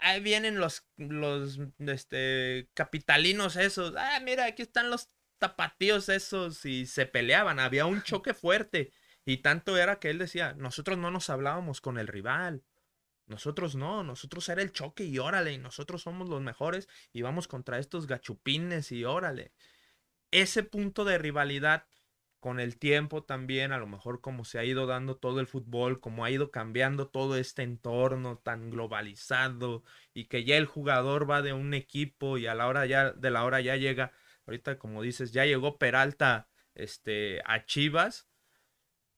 [0.00, 3.94] Ahí vienen los, los este, capitalinos esos.
[3.96, 7.60] Ah, mira, aquí están los tapatíos esos y se peleaban.
[7.60, 8.92] Había un choque fuerte.
[9.24, 12.62] Y tanto era que él decía, nosotros no nos hablábamos con el rival.
[13.26, 17.46] Nosotros no, nosotros era el choque y órale, y nosotros somos los mejores y vamos
[17.46, 19.52] contra estos gachupines y órale.
[20.30, 21.84] Ese punto de rivalidad
[22.40, 26.00] con el tiempo también, a lo mejor como se ha ido dando todo el fútbol,
[26.00, 29.82] como ha ido cambiando todo este entorno tan globalizado
[30.14, 33.30] y que ya el jugador va de un equipo y a la hora ya de
[33.30, 34.12] la hora ya llega,
[34.48, 38.28] ahorita como dices, ya llegó Peralta este, a Chivas,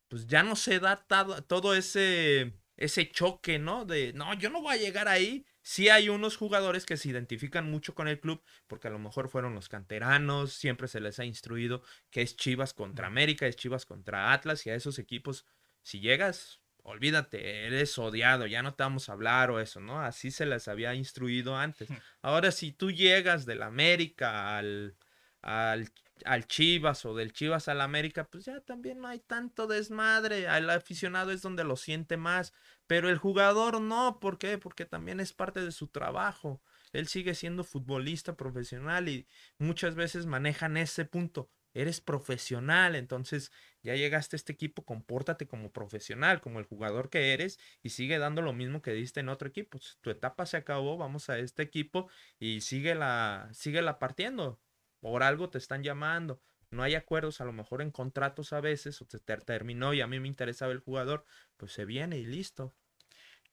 [0.08, 1.06] pues ya no se da
[1.46, 3.84] todo ese, ese choque, ¿no?
[3.84, 5.46] De, no, yo no voy a llegar ahí.
[5.62, 9.28] Sí hay unos jugadores que se identifican mucho con el club, porque a lo mejor
[9.28, 13.86] fueron los canteranos, siempre se les ha instruido que es Chivas contra América, es Chivas
[13.86, 15.46] contra Atlas, y a esos equipos,
[15.82, 20.00] si llegas, olvídate, eres odiado, ya no te vamos a hablar o eso, ¿no?
[20.00, 21.88] Así se les había instruido antes.
[22.22, 24.96] Ahora, si tú llegas del América al,
[25.42, 25.90] al,
[26.24, 30.44] al, Chivas o del Chivas al América, pues ya también no hay tanto desmadre.
[30.44, 32.52] El aficionado es donde lo siente más,
[32.86, 34.58] pero el jugador no, ¿por qué?
[34.58, 36.62] Porque también es parte de su trabajo.
[36.92, 39.26] Él sigue siendo futbolista profesional y
[39.58, 45.72] muchas veces manejan ese punto eres profesional, entonces ya llegaste a este equipo, compórtate como
[45.72, 49.48] profesional, como el jugador que eres y sigue dando lo mismo que diste en otro
[49.48, 49.78] equipo.
[50.00, 54.60] Tu etapa se acabó, vamos a este equipo y sigue la, sigue la partiendo.
[55.00, 56.40] Por algo te están llamando.
[56.70, 60.06] No hay acuerdos, a lo mejor en contratos a veces, o te terminó y a
[60.06, 61.24] mí me interesaba el jugador,
[61.56, 62.74] pues se viene y listo.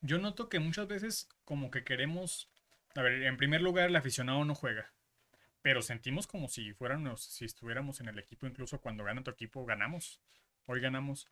[0.00, 2.48] Yo noto que muchas veces como que queremos,
[2.94, 4.92] a ver, en primer lugar el aficionado no juega
[5.62, 9.64] pero sentimos como si fuéramos, si estuviéramos en el equipo, incluso cuando gana tu equipo,
[9.64, 10.20] ganamos.
[10.66, 11.28] Hoy ganamos.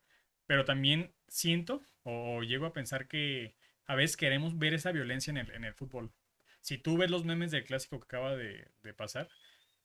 [0.46, 5.38] Pero también siento o llego a pensar que a veces queremos ver esa violencia en
[5.38, 6.12] el, en el fútbol.
[6.60, 9.28] Si tú ves los memes del clásico que acaba de, pasar,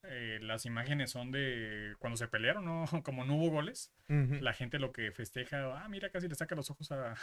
[0.04, 2.86] eh, las imágenes son de cuando se pelearon, ¿no?
[3.04, 6.70] Como no hubo goles, la gente lo que festeja, ah, mira, casi le saca los
[6.70, 7.16] ojos a,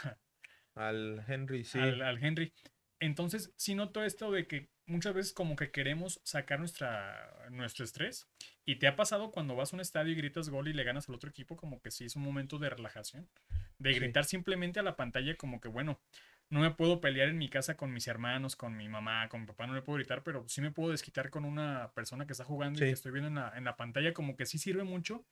[0.75, 1.79] al Henry, sí.
[1.79, 2.53] Al, al Henry.
[2.99, 8.27] Entonces, sí noto esto de que muchas veces como que queremos sacar nuestra, nuestro estrés.
[8.65, 11.07] Y te ha pasado cuando vas a un estadio y gritas gol y le ganas
[11.07, 13.29] al otro equipo, como que sí es un momento de relajación.
[13.77, 16.01] De gritar simplemente a la pantalla como que, bueno,
[16.49, 19.47] no me puedo pelear en mi casa con mis hermanos, con mi mamá, con mi
[19.47, 22.43] papá, no me puedo gritar, pero sí me puedo desquitar con una persona que está
[22.43, 25.25] jugando y que estoy viendo en la, en la pantalla, como que sí sirve mucho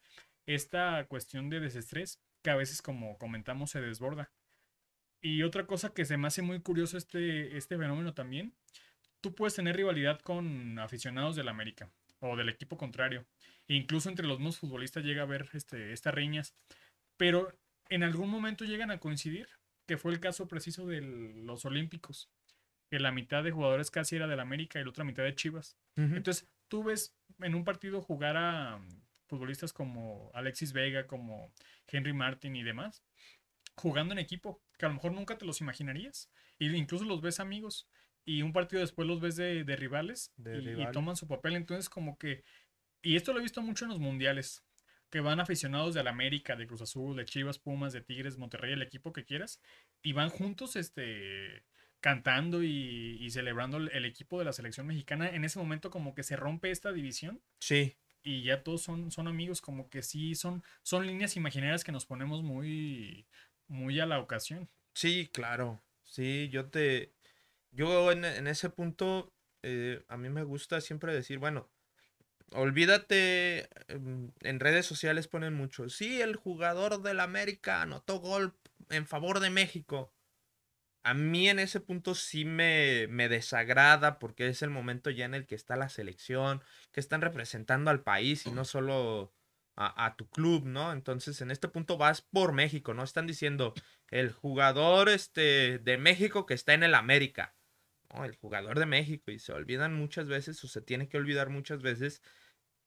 [0.46, 4.32] esta cuestión de desestrés que a veces, como comentamos, se desborda.
[5.22, 8.54] Y otra cosa que se me hace muy curioso este, este fenómeno también,
[9.22, 13.26] tú puedes tener rivalidad con aficionados del América o del equipo contrario.
[13.68, 16.54] incluso entre los mismos futbolistas llega a haber este, estas riñas.
[17.18, 17.52] Pero
[17.90, 19.50] en algún momento llegan a coincidir,
[19.88, 22.30] que fue el caso preciso de los Olímpicos,
[22.90, 25.78] que la mitad de jugadores casi era del América y la otra mitad de Chivas.
[25.96, 28.80] Entonces, tú ves en un partido jugar a
[29.26, 31.52] futbolistas como Alexis Vega, como
[31.88, 33.04] Henry Martin y demás,
[33.76, 36.30] jugando en equipo, que a lo mejor nunca te los imaginarías.
[36.60, 37.88] Y incluso los ves amigos.
[38.26, 41.56] Y un partido después los ves de, rivales, y, toman su papel.
[41.56, 42.44] Entonces, como que.
[43.02, 44.64] Y esto lo he visto mucho en los mundiales.
[45.10, 48.74] Que van aficionados de la América, de Cruz Azul, de Chivas, Pumas, de Tigres, Monterrey,
[48.74, 49.62] el equipo que quieras.
[50.02, 51.64] Y van juntos, este
[52.00, 55.30] cantando y, y celebrando el, equipo de la selección mexicana.
[55.30, 57.42] En ese momento como que se rompe esta división.
[57.60, 57.98] Sí.
[58.24, 62.06] Y ya todos son, son amigos, como que sí, son, son líneas imaginarias que nos
[62.06, 63.26] ponemos muy,
[63.68, 64.70] muy a la ocasión.
[64.94, 65.82] Sí, claro.
[66.04, 67.14] Sí, yo te.
[67.72, 71.70] Yo en, ese punto, eh, a mí me gusta siempre decir, bueno,
[72.52, 78.56] olvídate, em, en redes sociales ponen mucho, sí, el jugador del América anotó gol
[78.90, 80.14] en favor de México.
[81.04, 85.36] A mí en ese punto sí me, me desagrada porque es el momento ya en
[85.36, 89.34] el que está la selección, que están representando al país y no solo
[89.78, 90.92] a, tu club, ¿no?
[90.92, 93.04] Entonces, en este punto vas por México, ¿no?
[93.04, 93.74] Están diciendo
[94.10, 97.56] el jugador este, de México que está en el América,
[98.14, 98.26] ¿no?
[98.26, 101.82] El jugador de México, y se olvidan muchas veces, o se tiene que olvidar muchas
[101.82, 102.22] veces,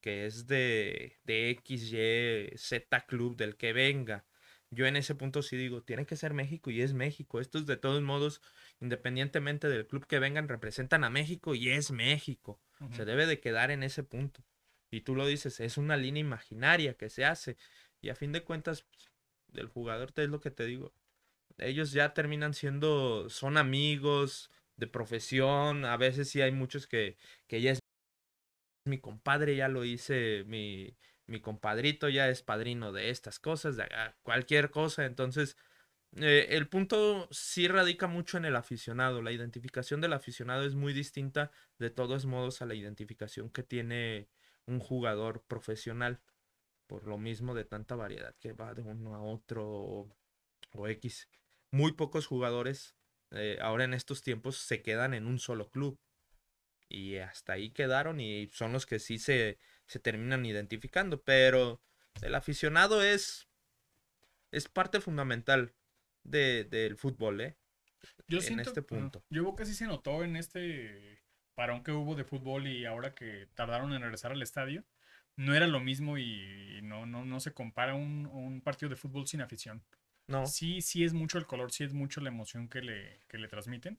[0.00, 4.24] que es de, de X, Y, Z club, del que venga.
[4.70, 7.40] Yo en ese punto sí digo, tiene que ser México y es México.
[7.40, 8.40] Estos de todos modos,
[8.80, 12.60] independientemente del club que vengan, representan a México y es México.
[12.92, 14.42] Se debe de quedar en ese punto.
[14.90, 17.56] Y tú lo dices, es una línea imaginaria que se hace.
[18.00, 18.86] Y a fin de cuentas,
[19.48, 20.94] del jugador, te es lo que te digo.
[21.58, 24.50] Ellos ya terminan siendo, son amigos
[24.80, 25.84] de profesión.
[25.84, 27.16] A veces sí hay muchos que,
[27.46, 27.78] que ya es
[28.84, 33.86] mi compadre, ya lo hice, mi, mi compadrito ya es padrino de estas cosas, de
[34.22, 35.04] cualquier cosa.
[35.04, 35.56] Entonces,
[36.16, 39.22] eh, el punto sí radica mucho en el aficionado.
[39.22, 44.28] La identificación del aficionado es muy distinta de todos modos a la identificación que tiene
[44.66, 46.20] un jugador profesional.
[46.86, 50.10] Por lo mismo de tanta variedad que va de uno a otro
[50.74, 51.28] o, X.
[51.70, 52.96] Muy pocos jugadores
[53.32, 55.98] eh, ahora en estos tiempos se quedan en un solo club.
[56.88, 61.22] Y hasta ahí quedaron y son los que sí se, se terminan identificando.
[61.22, 61.80] Pero
[62.22, 63.48] el aficionado es,
[64.50, 65.74] es parte fundamental
[66.24, 67.56] de, del fútbol, ¿eh?
[68.26, 69.24] Yo en este punto.
[69.30, 71.22] Yo creo que sí se notó en este
[71.54, 74.84] parón que hubo de fútbol y ahora que tardaron en regresar al estadio,
[75.36, 79.26] no era lo mismo y no, no, no se compara un, un partido de fútbol
[79.26, 79.84] sin afición.
[80.30, 80.46] No.
[80.46, 83.48] Sí, sí es mucho el color, sí es mucho la emoción que le, que le
[83.48, 83.98] transmiten.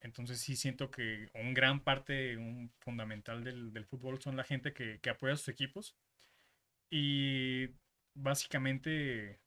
[0.00, 4.72] Entonces sí siento que un gran parte, un fundamental del, del fútbol son la gente
[4.72, 5.96] que, que apoya a sus equipos.
[6.90, 7.68] Y
[8.14, 9.40] básicamente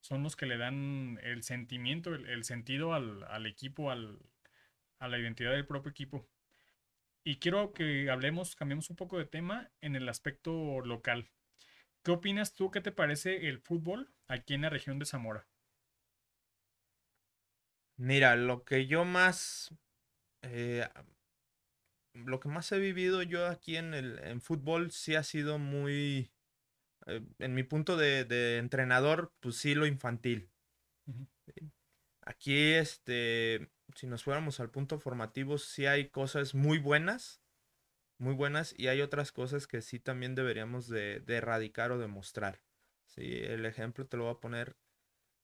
[0.00, 4.18] son los que le dan el sentimiento, el, el sentido al, al equipo, al,
[5.00, 6.28] a la identidad del propio equipo.
[7.24, 11.30] Y quiero que hablemos, cambiemos un poco de tema en el aspecto local.
[12.02, 12.70] ¿Qué opinas tú?
[12.70, 15.46] ¿Qué te parece el fútbol aquí en la región de Zamora?
[17.96, 19.70] Mira, lo que yo más.
[20.42, 20.88] eh,
[22.14, 26.30] lo que más he vivido yo aquí en el en fútbol sí ha sido muy.
[27.06, 30.50] eh, en mi punto de, de entrenador, pues sí, lo infantil.
[32.22, 37.39] Aquí, este, si nos fuéramos al punto formativo, sí hay cosas muy buenas,
[38.20, 42.62] muy buenas, y hay otras cosas que sí también deberíamos de, de erradicar o demostrar.
[43.06, 44.76] Sí, el ejemplo te lo voy a poner.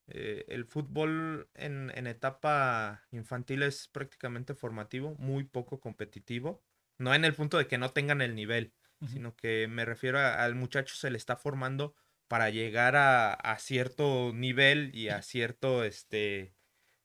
[0.07, 6.63] eh, el fútbol en, en etapa infantil es prácticamente formativo, muy poco competitivo.
[6.99, 10.43] No en el punto de que no tengan el nivel, sino que me refiero a-
[10.43, 11.95] al muchacho se le está formando
[12.27, 16.55] para llegar a, a cierto nivel y a cierto este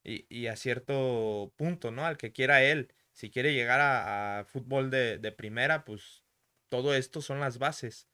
[0.05, 2.05] y, y a cierto punto, ¿no?
[2.07, 2.95] Al que quiera él.
[3.13, 6.23] Si quiere llegar a, a fútbol de, de primera, pues
[6.69, 8.09] todo esto son las bases.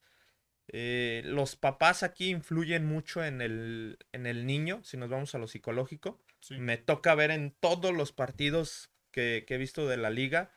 [0.68, 5.38] Eh, los papás aquí influyen mucho en el, en el niño, si nos vamos a
[5.38, 6.20] lo psicológico.
[6.40, 6.58] Sí.
[6.58, 10.52] Me toca ver en todos los partidos que, que he visto de la liga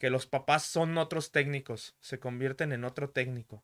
[0.00, 3.62] que los papás son otros técnicos, se convierten en otro técnico.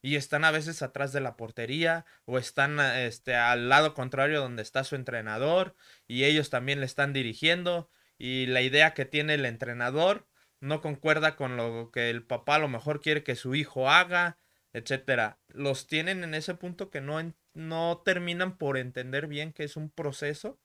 [0.00, 4.62] Y están a veces atrás de la portería o están este, al lado contrario donde
[4.62, 5.76] está su entrenador
[6.08, 7.90] y ellos también le están dirigiendo
[8.24, 10.26] y la idea que tiene el entrenador
[10.58, 14.38] no concuerda con lo que el papá a lo mejor quiere que su hijo haga,
[14.72, 15.38] etcétera.
[15.48, 17.20] Los tienen en ese punto que no,
[17.52, 20.58] no terminan por entender bien que es un proceso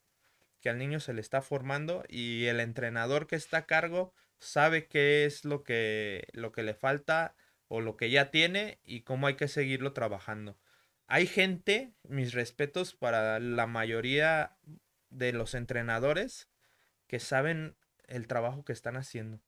[0.61, 4.87] que al niño se le está formando y el entrenador que está a cargo sabe
[4.87, 7.35] qué es lo que, lo que le falta
[7.67, 10.57] o lo que ya tiene y cómo hay que seguirlo trabajando.
[11.07, 14.55] Hay gente, mis respetos para la mayoría
[15.09, 16.48] de los entrenadores
[17.09, 17.75] que saben
[18.07, 19.41] el trabajo que están haciendo.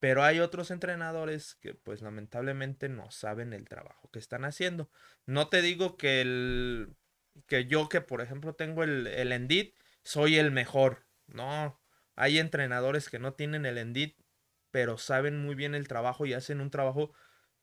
[0.00, 4.90] Pero hay otros entrenadores que pues lamentablemente no saben el trabajo que están haciendo.
[5.24, 6.96] No te digo que el
[7.46, 11.06] que yo que por ejemplo tengo el, el Endit soy el mejor.
[11.26, 11.80] No,
[12.16, 14.18] hay entrenadores que no tienen el Endit,
[14.72, 17.12] pero saben muy bien el trabajo y hacen un trabajo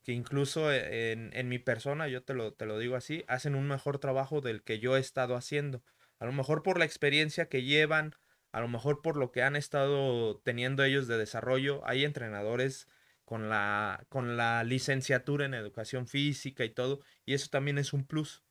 [0.04, 3.68] que incluso en, en mi persona, yo te lo, te lo digo así, hacen un
[3.68, 5.82] mejor trabajo del que yo he estado haciendo.
[6.18, 8.14] A lo mejor por la experiencia que llevan,
[8.52, 11.86] a lo mejor por lo que han estado teniendo ellos de desarrollo.
[11.86, 12.88] Hay entrenadores
[13.24, 18.06] con la, con la licenciatura en educación física y todo, y eso también es un
[18.06, 18.42] plus.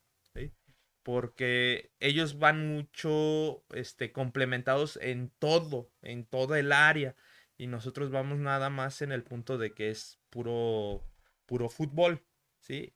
[1.02, 7.16] Porque ellos van mucho este, complementados en todo, en toda el área,
[7.58, 11.04] y nosotros vamos nada más en el punto de que es puro,
[11.46, 12.24] puro fútbol,
[12.60, 12.94] ¿sí?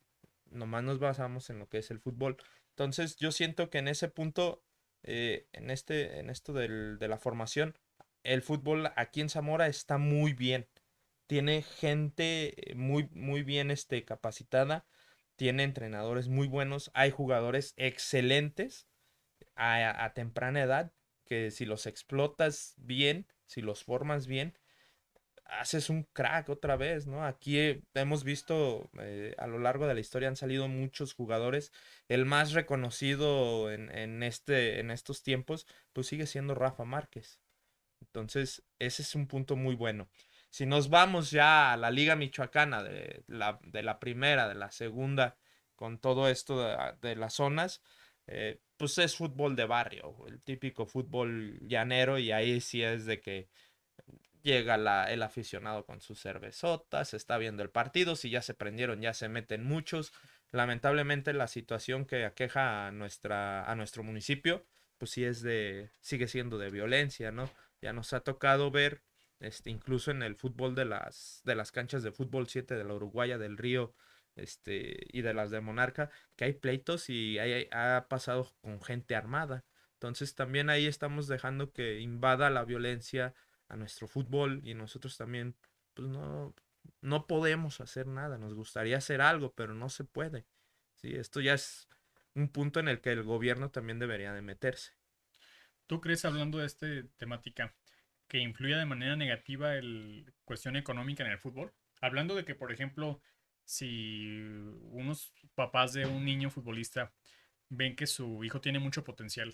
[0.52, 2.38] Nomás nos basamos en lo que es el fútbol.
[2.70, 4.64] Entonces yo siento que en ese punto,
[5.04, 7.78] eh, en, este, en esto del- de la formación,
[8.24, 10.68] el fútbol aquí en Zamora está muy bien.
[11.28, 14.86] Tiene gente eh, muy, muy bien este, capacitada,
[15.36, 18.88] tiene entrenadores muy buenos, hay jugadores excelentes
[19.56, 20.94] a, a temprana edad
[21.26, 24.58] que si los explotas bien, si los formas bien,
[25.52, 27.26] haces un crack otra vez, ¿no?
[27.26, 31.72] Aquí eh, hemos visto eh, a lo largo de la historia han salido muchos jugadores.
[32.08, 37.40] El más reconocido en, en este, en estos tiempos, pues sigue siendo Rafa Márquez.
[38.02, 40.10] Entonces, ese es un punto muy bueno.
[40.50, 44.72] Si nos vamos ya a la Liga Michoacana, de la, de la primera, de la
[44.72, 45.38] segunda,
[45.76, 47.82] con todo esto de, de las zonas,
[48.28, 53.20] eh, pues es fútbol de barrio, el típico fútbol llanero, y ahí sí es de
[53.22, 53.50] que
[54.44, 59.02] llega la, el aficionado con sus cervezotas, está viendo el partido, si ya se prendieron,
[59.02, 60.14] ya se meten muchos.
[60.52, 64.66] Lamentablemente la situación que aqueja a, nuestra, a nuestro municipio,
[64.98, 67.50] pues sí es de, sigue siendo de violencia, ¿no?
[67.82, 69.02] Ya nos ha tocado ver,
[69.40, 72.94] este, incluso en el fútbol de las, de las canchas de fútbol 7 de la
[72.94, 73.94] Uruguaya, del Río,
[74.36, 79.16] este, y de las de Monarca, que hay pleitos y hay, ha pasado con gente
[79.16, 79.66] armada.
[79.94, 83.34] Entonces también ahí estamos dejando que invada la violencia
[83.72, 85.56] a nuestro fútbol y nosotros también,
[85.94, 86.54] pues no,
[87.02, 88.38] no podemos hacer nada.
[88.38, 90.46] Nos gustaría hacer algo, pero no se puede.
[90.96, 91.88] Sí, esto ya es
[92.36, 94.92] un punto en el que el gobierno también debería de meterse.
[95.88, 97.76] ¿Tú crees, hablando de esta temática,
[98.28, 101.74] que influya de manera negativa el cuestión económica en el fútbol?
[102.02, 103.22] Hablando de que, por ejemplo,
[103.64, 104.38] si
[104.92, 107.14] unos papás de un niño futbolista
[107.70, 109.54] ven que su hijo tiene mucho potencial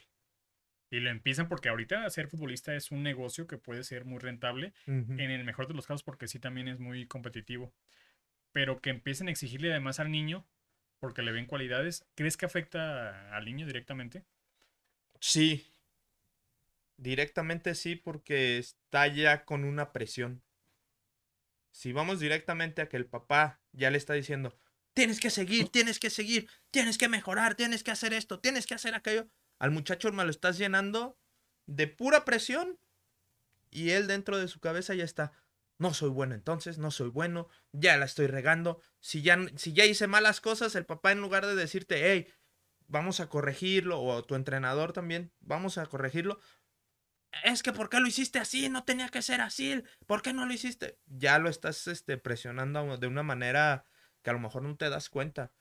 [0.90, 4.74] y lo empiezan porque ahorita ser futbolista es un negocio que puede ser muy rentable,
[4.86, 7.74] en el mejor de los casos porque sí también es muy competitivo,
[8.52, 10.46] pero que empiecen a exigirle además al niño
[11.00, 14.26] porque le ven cualidades, ¿crees que afecta al niño directamente?
[15.20, 15.68] Sí,
[16.98, 20.42] directamente sí porque está ya con una presión.
[21.72, 24.58] Si vamos directamente a que el papá ya le está diciendo,
[24.94, 28.74] tienes que seguir, tienes que seguir, tienes que mejorar, tienes que hacer esto, tienes que
[28.74, 29.28] hacer aquello,
[29.60, 31.18] al muchacho me lo estás llenando
[31.66, 32.80] de pura presión
[33.70, 35.34] y él dentro de su cabeza ya está,
[35.80, 38.82] no soy bueno entonces, no soy bueno, ya la estoy regando.
[39.00, 42.28] Si ya, si ya hice malas cosas, el papá en lugar de decirte, hey,
[42.88, 46.40] vamos a corregirlo, o tu entrenador también, vamos a corregirlo.
[47.44, 48.70] Es que ¿por qué lo hiciste así?
[48.70, 49.84] No tenía que ser así.
[50.08, 50.98] ¿Por qué no lo hiciste?
[51.06, 53.86] Ya lo estás este, presionando de una manera
[54.24, 55.52] que a lo mejor no te das cuenta.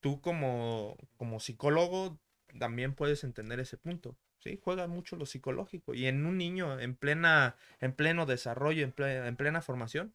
[0.00, 2.20] Tú como, como psicólogo
[2.58, 4.16] también puedes entender ese punto.
[4.38, 4.58] ¿sí?
[4.62, 5.94] Juega mucho lo psicológico.
[5.94, 10.14] Y en un niño en, plena, en pleno desarrollo, en plena, en plena formación,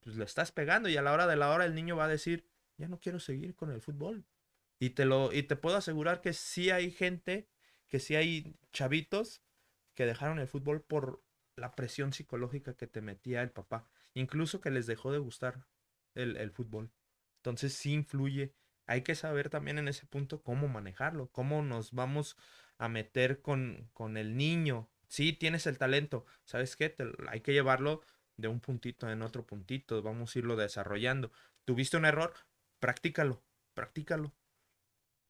[0.00, 2.08] pues lo estás pegando y a la hora de la hora el niño va a
[2.08, 4.24] decir, ya no quiero seguir con el fútbol.
[4.78, 7.48] Y te, lo, y te puedo asegurar que sí hay gente,
[7.88, 9.42] que sí hay chavitos
[9.94, 11.22] que dejaron el fútbol por
[11.56, 13.88] la presión psicológica que te metía el papá.
[14.12, 15.66] Incluso que les dejó de gustar
[16.14, 16.92] el, el fútbol.
[17.38, 18.54] Entonces sí influye
[18.86, 22.36] hay que saber también en ese punto cómo manejarlo, cómo nos vamos
[22.78, 24.88] a meter con, con el niño.
[25.08, 26.94] Sí, tienes el talento, ¿sabes qué?
[27.28, 28.02] hay que llevarlo
[28.36, 31.32] de un puntito en otro puntito, vamos a irlo desarrollando.
[31.64, 32.34] ¿Tuviste un error?
[32.78, 33.42] Practícalo,
[33.74, 34.32] practícalo.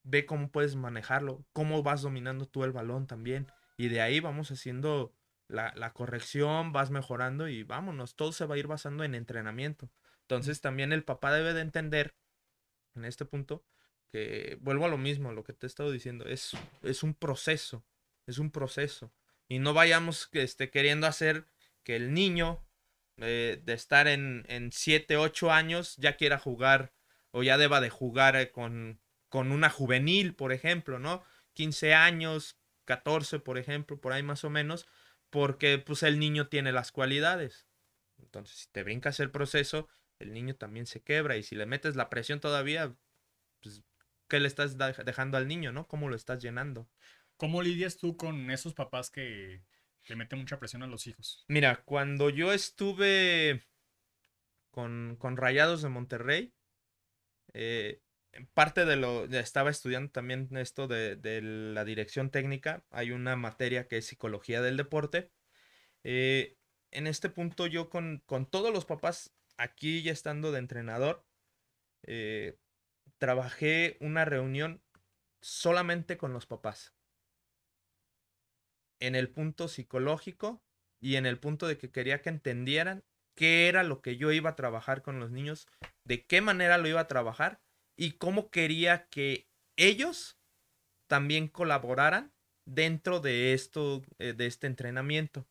[0.03, 3.51] Ve cómo puedes manejarlo, cómo vas dominando tú el balón también.
[3.77, 5.15] Y de ahí vamos haciendo
[5.49, 9.91] la, la corrección, vas mejorando y vámonos, todo se va a ir basando en entrenamiento.
[10.23, 12.15] Entonces también el papá debe de entender
[12.97, 13.65] en este punto,
[14.11, 17.85] que vuelvo a lo mismo, lo que te he estado diciendo, es, es un proceso,
[18.27, 19.13] es un proceso.
[19.49, 21.47] Y no vayamos este, queriendo hacer
[21.83, 22.67] que el niño
[23.19, 26.93] eh, de estar en, en 7, 8 años ya quiera jugar
[27.31, 31.23] o ya deba de jugar eh, con, con una juvenil, por ejemplo, ¿no?
[31.55, 34.87] 15 años, 14, por ejemplo, por ahí más o menos,
[35.31, 37.67] porque pues el niño tiene las cualidades.
[38.19, 39.89] Entonces, si te brincas el proceso,
[40.19, 42.95] el niño también se quebra y si le metes la presión todavía,
[43.63, 43.83] pues,
[44.29, 45.87] ¿qué le estás dejando al niño, no?
[45.87, 46.89] ¿Cómo lo estás llenando?
[47.37, 49.63] ¿Cómo lidias tú con esos papás que
[50.09, 51.45] le meten mucha presión a los hijos?
[51.49, 53.67] Mira, cuando yo estuve
[54.71, 56.55] con, con Rayados de Monterrey,
[57.53, 58.01] eh,
[58.55, 63.87] parte de lo, estaba estudiando también esto de, de, la dirección técnica, hay una materia
[63.89, 65.31] que es psicología del deporte.
[66.05, 66.57] Eh,
[66.91, 71.25] en este punto yo con, con todos los papás aquí ya estando de entrenador,
[72.03, 72.59] eh,
[73.19, 74.83] trabajé una reunión
[75.41, 76.95] solamente con los papás.
[79.01, 80.63] En el punto psicológico
[81.01, 83.05] y en el punto de que quería que entendieran
[83.35, 85.69] qué era lo que yo iba a trabajar con los niños,
[86.05, 87.61] de qué manera lo iba a trabajar
[87.97, 90.39] y cómo quería que ellos
[91.07, 92.33] también colaboraran
[92.65, 95.47] dentro de esto, eh, de este entrenamiento.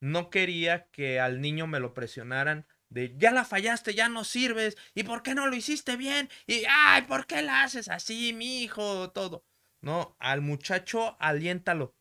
[0.00, 4.76] No quería que al niño me lo presionaran de ya la fallaste, ya no sirves,
[4.94, 8.62] y por qué no lo hiciste bien, y ay, ¿por qué la haces así, mi
[8.62, 9.10] hijo?
[9.10, 9.44] Todo.
[9.80, 11.94] No, al muchacho aliéntalo.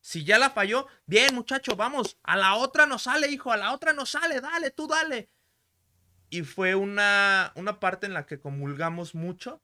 [0.00, 3.72] Si ya la falló, bien, muchacho, vamos, a la otra no sale, hijo, a la
[3.74, 5.30] otra no sale, dale, tú dale.
[6.30, 9.62] Y fue una, una parte en la que comulgamos mucho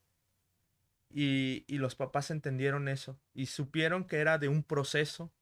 [1.08, 5.32] y, y los papás entendieron eso y supieron que era de un proceso,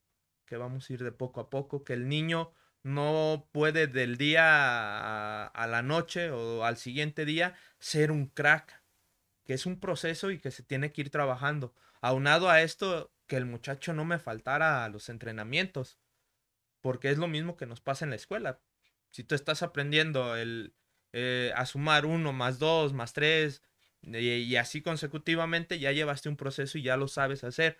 [0.45, 2.53] que vamos a ir de poco a poco, que el niño
[2.85, 8.83] no puede del día a, la noche o al siguiente día ser un crack,
[9.43, 11.73] que es un proceso y que se tiene que ir trabajando.
[11.99, 15.97] Aunado a esto, que el muchacho no me faltara a los entrenamientos,
[16.79, 18.61] porque es lo mismo que nos pasa en la escuela.
[19.09, 20.75] Si tú estás aprendiendo el,
[21.11, 23.63] eh, a sumar uno más dos más tres
[24.03, 27.79] y, y así consecutivamente, ya llevaste un proceso y ya lo sabes hacer,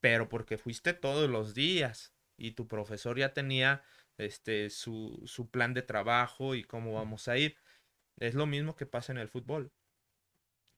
[0.00, 3.82] pero porque fuiste todos los días y tu profesor ya tenía
[4.18, 7.56] este, su, su plan de trabajo y cómo vamos a ir.
[8.18, 9.72] Es lo mismo que pasa en el fútbol.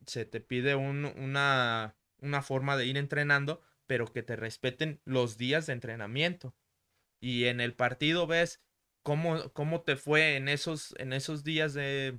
[0.07, 5.37] Se te pide un, una, una forma de ir entrenando, pero que te respeten los
[5.39, 6.55] días de entrenamiento.
[7.21, 8.63] Y en el partido ves
[9.03, 12.19] cómo, cómo te fue en esos, en esos días de,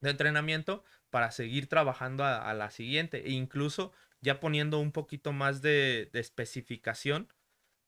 [0.00, 3.26] de entrenamiento para seguir trabajando a, la siguiente.
[3.26, 7.28] E incluso ya poniendo un poquito más de, de especificación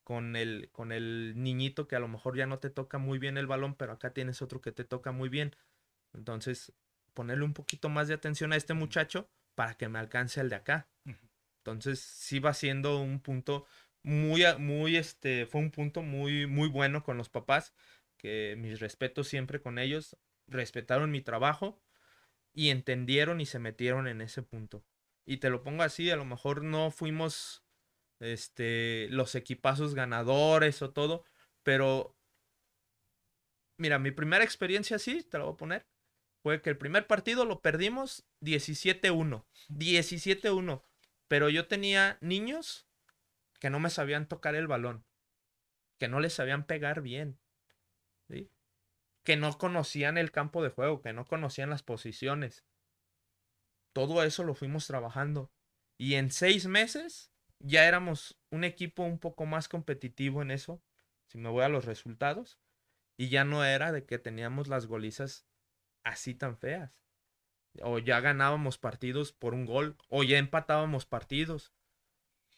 [0.05, 3.39] con el, con el niñito que a lo mejor ya no te toca muy bien
[3.39, 5.55] el balón, pero acá tienes otro que te toca muy bien.
[6.13, 6.73] Entonces,
[7.15, 10.57] ponerle un poquito más de atención a este muchacho para que me alcance el de
[10.57, 10.89] acá.
[11.59, 13.67] Entonces, sí va siendo un punto
[14.03, 17.73] muy, muy, este, fue un punto muy, muy bueno con los papás,
[18.17, 21.81] que mis respetos siempre con ellos, respetaron mi trabajo
[22.53, 24.85] y entendieron y se metieron en ese punto.
[25.25, 27.62] Y te lo pongo así, a lo mejor no fuimos,
[28.23, 31.25] este, los equipazos ganadores o todo,
[31.63, 32.17] pero,
[33.77, 35.87] mira, mi primera experiencia así, te lo voy a poner,
[36.43, 40.83] fue que el primer partido lo perdimos 17-1, 17-1,
[41.29, 42.87] pero yo tenía niños
[43.59, 45.05] que no me sabían tocar el balón,
[45.99, 47.39] que no les sabían pegar bien,
[49.25, 52.65] que no conocían el campo de juego, que no conocían las posiciones.
[53.93, 55.53] Todo eso lo fuimos trabajando.
[55.97, 57.32] Y en seis meses
[57.63, 60.83] ya éramos un equipo un poco más competitivo en eso,
[61.27, 62.59] si me voy a los resultados.
[63.17, 65.47] Y ya no era de que teníamos las golizas
[66.03, 66.99] así tan feas.
[67.81, 71.73] O ya ganábamos partidos por un gol, o ya empatábamos partidos.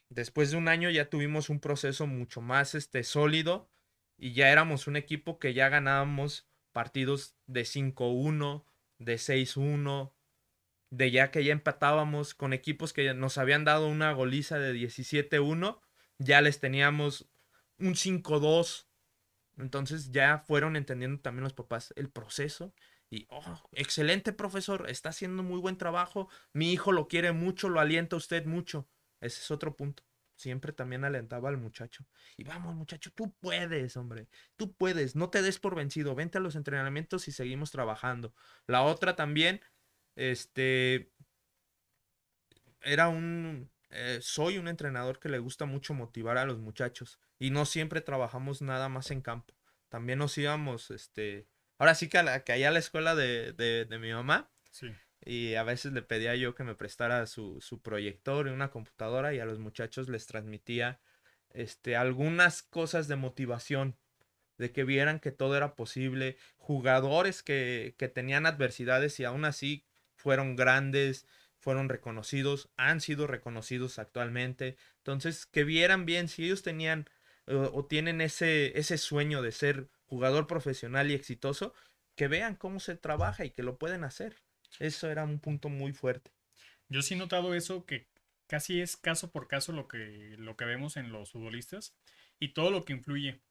[0.09, 3.68] Después de un año ya tuvimos un proceso mucho más este, sólido
[4.16, 8.64] y ya éramos un equipo que ya ganábamos partidos de 5-1,
[8.98, 10.12] de 6-1,
[10.97, 15.80] de ya que ya empatábamos con equipos que nos habían dado una goliza de 17-1,
[16.18, 17.28] ya les teníamos
[17.78, 18.86] un 5-2.
[19.59, 22.72] Entonces ya fueron entendiendo también los papás el proceso
[23.11, 27.80] y, oh, excelente profesor, está haciendo muy buen trabajo, mi hijo lo quiere mucho, lo
[27.80, 28.88] alienta usted mucho.
[29.20, 30.03] Ese es otro punto.
[30.36, 32.05] Siempre también alentaba al muchacho.
[32.36, 34.28] Y vamos, muchacho, tú puedes, hombre.
[34.57, 35.14] Tú puedes.
[35.14, 36.16] No te des por vencido.
[36.16, 38.34] Vente a los entrenamientos y seguimos trabajando.
[38.66, 39.61] La otra también,
[40.16, 41.12] este,
[42.82, 47.18] era un, eh, soy un entrenador que le gusta mucho motivar a los muchachos.
[47.38, 49.54] Y no siempre trabajamos nada más en campo.
[49.88, 51.46] También nos íbamos, este,
[51.78, 54.50] ahora sí que, a que allá a la escuela de, de, de mi mamá.
[54.70, 54.92] Sí
[55.24, 59.34] y a veces le pedía yo que me prestara su, su, proyector y una computadora
[59.34, 61.00] y a los muchachos les transmitía
[61.50, 63.96] este, algunas cosas de motivación,
[64.58, 69.84] de que vieran que todo era posible, jugadores que, que tenían adversidades y aún así
[70.24, 71.26] fueron grandes,
[71.58, 77.10] fueron reconocidos, han sido reconocidos actualmente, entonces que vieran bien si ellos tenían
[77.46, 81.74] o tienen ese, ese sueño de ser jugador profesional y exitoso,
[82.16, 84.36] que vean cómo se trabaja y que lo pueden hacer.
[84.78, 86.30] Eso era un punto muy fuerte.
[86.88, 88.08] Yo sí he notado eso que
[88.46, 91.94] casi es caso por caso lo que, lo que vemos en los futbolistas
[92.40, 93.42] y todo lo que influye.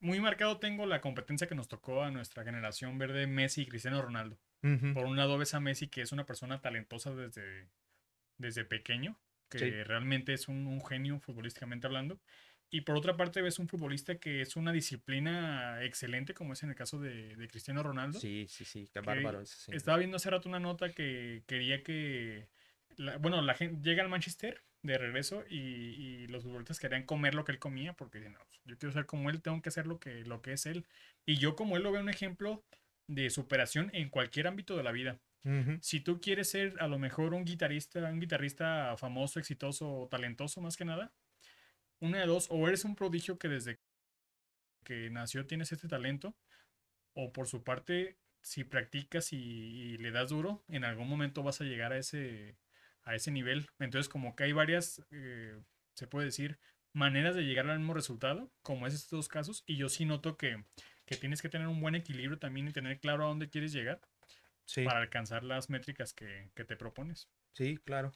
[0.00, 4.02] Muy marcado tengo la competencia que nos tocó a nuestra generación verde Messi y Cristiano
[4.02, 4.36] Ronaldo.
[4.60, 7.68] Por un lado ves a Messi que es una persona talentosa desde,
[8.36, 12.20] desde pequeño, que realmente es un, un genio futbolísticamente hablando.
[12.72, 16.70] Y por otra parte ves un futbolista que es una disciplina excelente, como es en
[16.70, 18.20] el caso de, Cristiano Ronaldo.
[18.20, 19.42] Sí, sí, sí, qué bárbaro.
[19.42, 22.48] Estaba viendo hace rato una nota que quería que,
[23.18, 27.50] bueno, la gente llega al Manchester de regreso y, los futbolistas querían comer lo que
[27.50, 30.24] él comía porque no, pues, yo quiero ser como él, tengo que hacer lo que,
[30.24, 30.86] lo que es él.
[31.26, 32.62] Y yo como él lo veo un ejemplo
[33.10, 35.20] de superación en cualquier ámbito de la vida.
[35.80, 40.60] Si tú quieres ser a lo mejor un guitarrista, un guitarrista famoso, exitoso o talentoso
[40.60, 41.14] más que nada,
[41.98, 43.80] una de dos, o eres un prodigio que desde
[44.84, 46.36] que nació tienes este talento,
[47.14, 51.64] o por su parte, si practicas y, le das duro, en algún momento vas a
[51.64, 52.58] llegar a ese,
[53.02, 53.66] a ese nivel.
[53.78, 55.58] Entonces, como que hay varias, eh,
[55.94, 56.58] se puede decir,
[56.92, 60.36] maneras de llegar al mismo resultado, como es estos dos casos, y yo sí noto
[60.36, 60.64] que,
[61.10, 64.00] que tienes que tener un buen equilibrio también y tener claro a dónde quieres llegar
[64.84, 67.28] para alcanzar las métricas que, que te propones.
[67.52, 68.12] Sí, claro.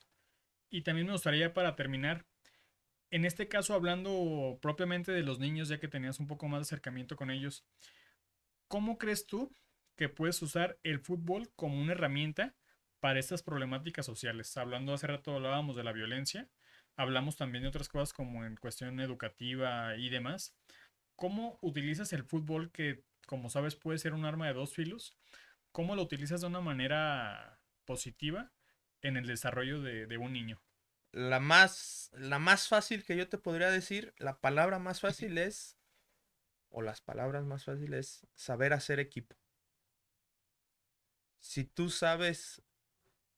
[0.69, 2.25] Y también me gustaría para terminar
[3.11, 6.63] en este caso, hablando propiamente de los niños, ya que tenías un poco más de
[6.63, 7.63] acercamiento con ellos,
[8.67, 9.53] ¿cómo crees tú
[9.95, 12.55] que puedes usar el fútbol como una herramienta
[12.99, 14.57] para estas problemáticas sociales?
[14.57, 16.49] Hablando hace rato hablábamos de la violencia,
[16.97, 20.55] hablamos también de otras cosas como en cuestión educativa y demás.
[21.15, 25.17] ¿Cómo utilizas el fútbol que, como sabes, puede ser un arma de dos filos?
[25.71, 28.51] ¿Cómo lo utilizas de una manera positiva
[29.01, 30.61] en el desarrollo de un niño?
[31.15, 35.77] la más, la más fácil que yo te podría decir, la palabra más fácil es,
[36.69, 39.37] o las palabras más fáciles es saber hacer equipo.
[41.39, 42.61] Si tú sabes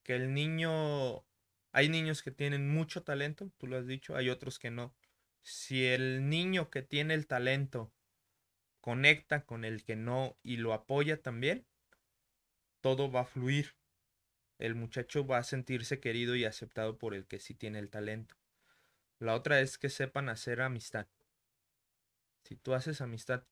[0.02, 1.24] que el niño,
[1.72, 4.96] hay niños que tienen mucho talento, tú lo has dicho, hay otros que no.
[5.50, 7.94] Si el niño que tiene el talento
[8.82, 11.66] conecta con el que no y lo apoya también,
[12.82, 13.78] todo va a fluir
[14.60, 18.36] el muchacho va a sentirse querido y aceptado por el que sí tiene el talento.
[19.20, 21.08] La otra es que sepan hacer amistad.
[22.44, 23.44] Si tú haces amistad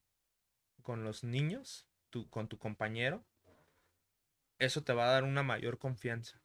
[0.82, 3.24] con los niños, tú, con tu compañero,
[4.58, 6.41] eso te va a dar una mayor confianza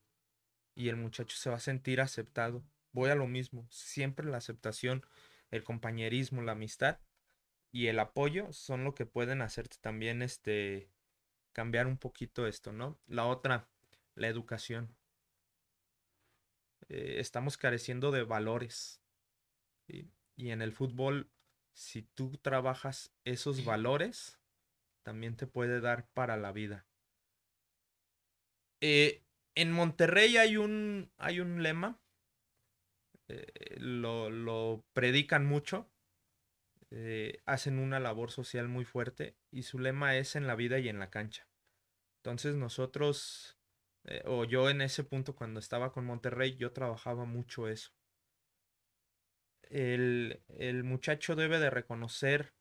[0.74, 2.62] y el muchacho se va a sentir aceptado.
[2.92, 5.07] Voy a lo mismo, siempre la aceptación,
[5.51, 7.01] el compañerismo, la amistad
[7.72, 10.90] y el apoyo son lo que pueden hacerte también este
[11.53, 12.98] cambiar un poquito esto, ¿no?
[13.07, 13.68] La otra,
[14.14, 14.96] la educación.
[16.88, 19.01] Eh, estamos careciendo de valores.
[20.36, 21.30] Y en el fútbol,
[21.72, 24.38] si tú trabajas esos valores,
[25.03, 26.86] también te puede dar para la vida.
[28.80, 29.22] Eh,
[29.55, 32.01] en Monterrey hay un, hay un lema,
[33.31, 35.91] eh, lo, predican mucho,
[36.91, 40.89] eh, hacen una labor social muy fuerte y su lema es en la vida y
[40.89, 41.47] en la cancha.
[42.18, 43.59] Entonces nosotros,
[44.26, 47.93] o yo en ese punto cuando estaba con Monterrey, yo trabajaba mucho eso.
[49.62, 52.53] El, el muchacho debe de reconocer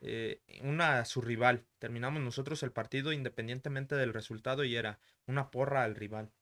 [0.00, 1.66] eh, una a su rival.
[1.78, 6.32] Terminamos nosotros el partido independientemente del resultado y era una porra al rival.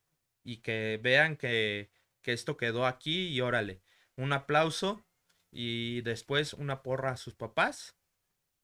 [0.44, 1.90] Y que vean que,
[2.26, 3.84] que esto quedó aquí y órale.
[4.16, 5.06] Un aplauso
[5.52, 7.96] y después una porra a sus papás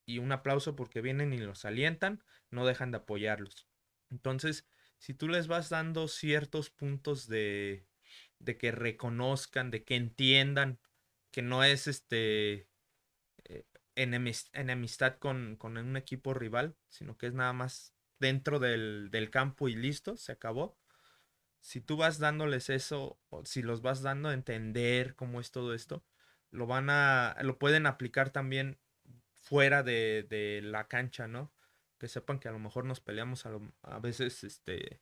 [0.05, 3.69] y un aplauso porque vienen y los alientan, no dejan de apoyarlos.
[4.11, 4.67] Entonces,
[4.99, 7.87] si tú les vas dando ciertos puntos de,
[8.41, 10.81] de que reconozcan, de que entiendan
[11.31, 12.69] que no es este
[13.95, 19.69] enemistad con, con, un equipo rival, sino que es nada más dentro del, del, campo
[19.69, 20.77] y listo, se acabó.
[21.63, 26.05] Si tú vas dándoles eso, si los vas dando a entender cómo es todo esto,
[26.51, 28.79] lo van a, lo pueden aplicar también
[29.33, 31.53] fuera de, de la cancha, ¿no?
[31.99, 35.01] Que sepan que a lo mejor nos peleamos a, a veces, este,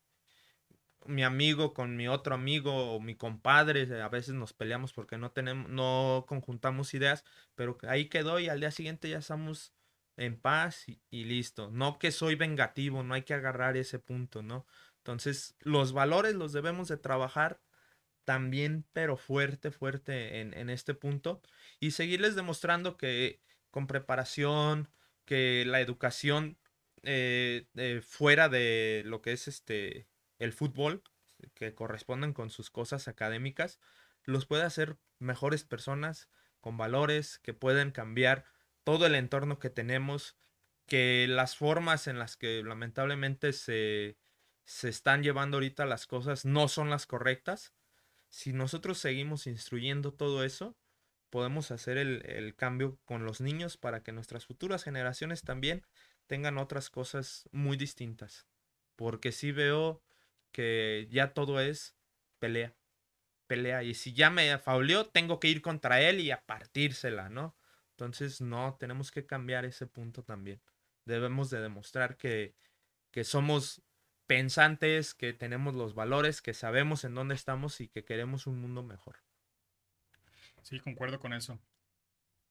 [1.07, 5.31] mi amigo con mi otro amigo o mi compadre, a veces nos peleamos porque no
[5.33, 9.73] tenemos, no conjuntamos ideas, pero ahí quedó y al día siguiente ya estamos
[10.17, 11.71] en paz y, listo.
[11.71, 14.67] No que soy vengativo, no hay que agarrar ese punto, ¿no?
[15.11, 17.61] Entonces, los valores los debemos de trabajar
[18.25, 21.43] también, pero fuerte, fuerte en, en este punto
[21.81, 24.89] y seguirles demostrando que con preparación,
[25.25, 26.59] que la educación
[27.03, 30.07] eh, eh, fuera de lo que es este
[30.39, 31.03] el fútbol,
[31.55, 33.81] que corresponden con sus cosas académicas,
[34.25, 36.29] los puede hacer mejores personas,
[36.61, 38.45] con valores, que pueden cambiar
[38.85, 40.37] todo el entorno que tenemos,
[40.87, 44.17] que las formas en las que lamentablemente se,
[44.71, 47.75] se están llevando ahorita las cosas no son las correctas.
[48.29, 50.77] Si nosotros seguimos instruyendo todo eso,
[51.29, 55.85] podemos hacer el, el, cambio con los niños para que nuestras futuras generaciones también
[56.29, 58.47] tengan otras cosas muy distintas.
[58.95, 60.05] Porque sí veo
[60.53, 61.97] que ya todo es
[62.39, 62.73] pelea,
[63.49, 63.83] pelea.
[63.83, 67.57] Y si ya me fauleó, tengo que ir contra él y a partírsela, ¿no?
[67.91, 70.63] Entonces, no, tenemos que cambiar ese punto también.
[71.07, 72.55] Debemos de demostrar que,
[73.11, 73.83] que somos
[74.31, 78.85] pensantes, que tenemos los valores, que sabemos en dónde estamos y que queremos un mundo
[78.85, 79.17] mejor.
[80.63, 81.59] Sí, concuerdo con eso.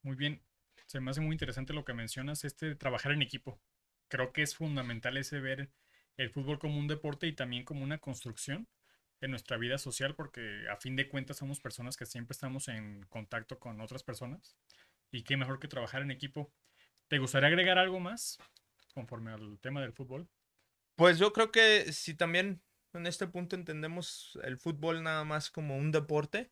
[0.02, 0.42] Muy bien.
[0.88, 3.62] Se me hace muy interesante lo que mencionas, este de trabajar en equipo.
[4.10, 5.70] Creo que es fundamental ese ver
[6.18, 8.68] el fútbol como un deporte y también como una construcción
[9.22, 13.04] en nuestra vida social, porque a fin de cuentas somos personas que siempre estamos en
[13.04, 14.58] contacto con otras personas.
[15.12, 16.52] Y qué mejor que trabajar en equipo.
[17.08, 18.38] ¿Te gustaría agregar algo más
[18.94, 20.28] conforme al tema del fútbol?
[21.00, 25.78] Pues yo creo que si también en este punto entendemos el fútbol nada más como
[25.78, 26.52] un deporte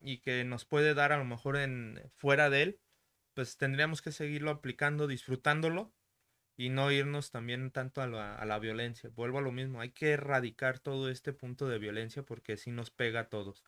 [0.00, 2.80] y que nos puede dar a lo mejor en fuera de él,
[3.32, 5.94] pues tendríamos que seguirlo aplicando, disfrutándolo
[6.56, 9.08] y no irnos también tanto a la, violencia.
[9.14, 12.90] Vuelvo a lo mismo, hay que erradicar todo este punto de violencia porque si nos
[12.90, 13.62] pega a todos.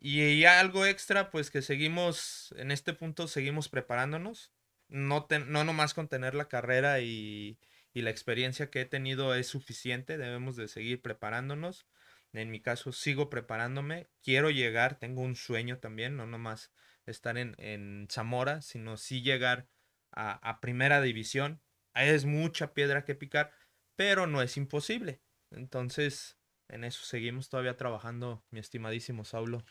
[0.00, 4.52] Y algo extra, pues que seguimos, en este punto seguimos preparándonos,
[4.88, 7.60] no, no nomás con tener la carrera y,
[7.92, 11.86] y la experiencia que he tenido es suficiente, debemos de seguir preparándonos.
[12.32, 16.70] En mi caso sigo preparándome, quiero llegar, tengo un sueño también, no nomás
[17.06, 19.68] estar en, en Zamora, sino sí llegar
[20.12, 21.60] a, a primera división,
[21.94, 23.52] es mucha piedra que picar,
[23.96, 25.20] pero no es imposible.
[25.50, 26.38] Entonces,
[26.68, 29.64] en eso seguimos todavía trabajando, mi estimadísimo Saulo.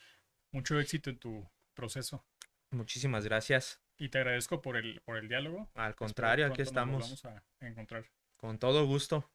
[0.51, 2.25] Mucho éxito en tu proceso.
[2.71, 3.81] Muchísimas gracias.
[3.99, 5.69] Y te agradezco por el, por el diálogo.
[5.75, 7.03] Al contrario, aquí estamos.
[7.03, 8.05] vamos a encontrar.
[8.37, 9.29] Con todo gusto.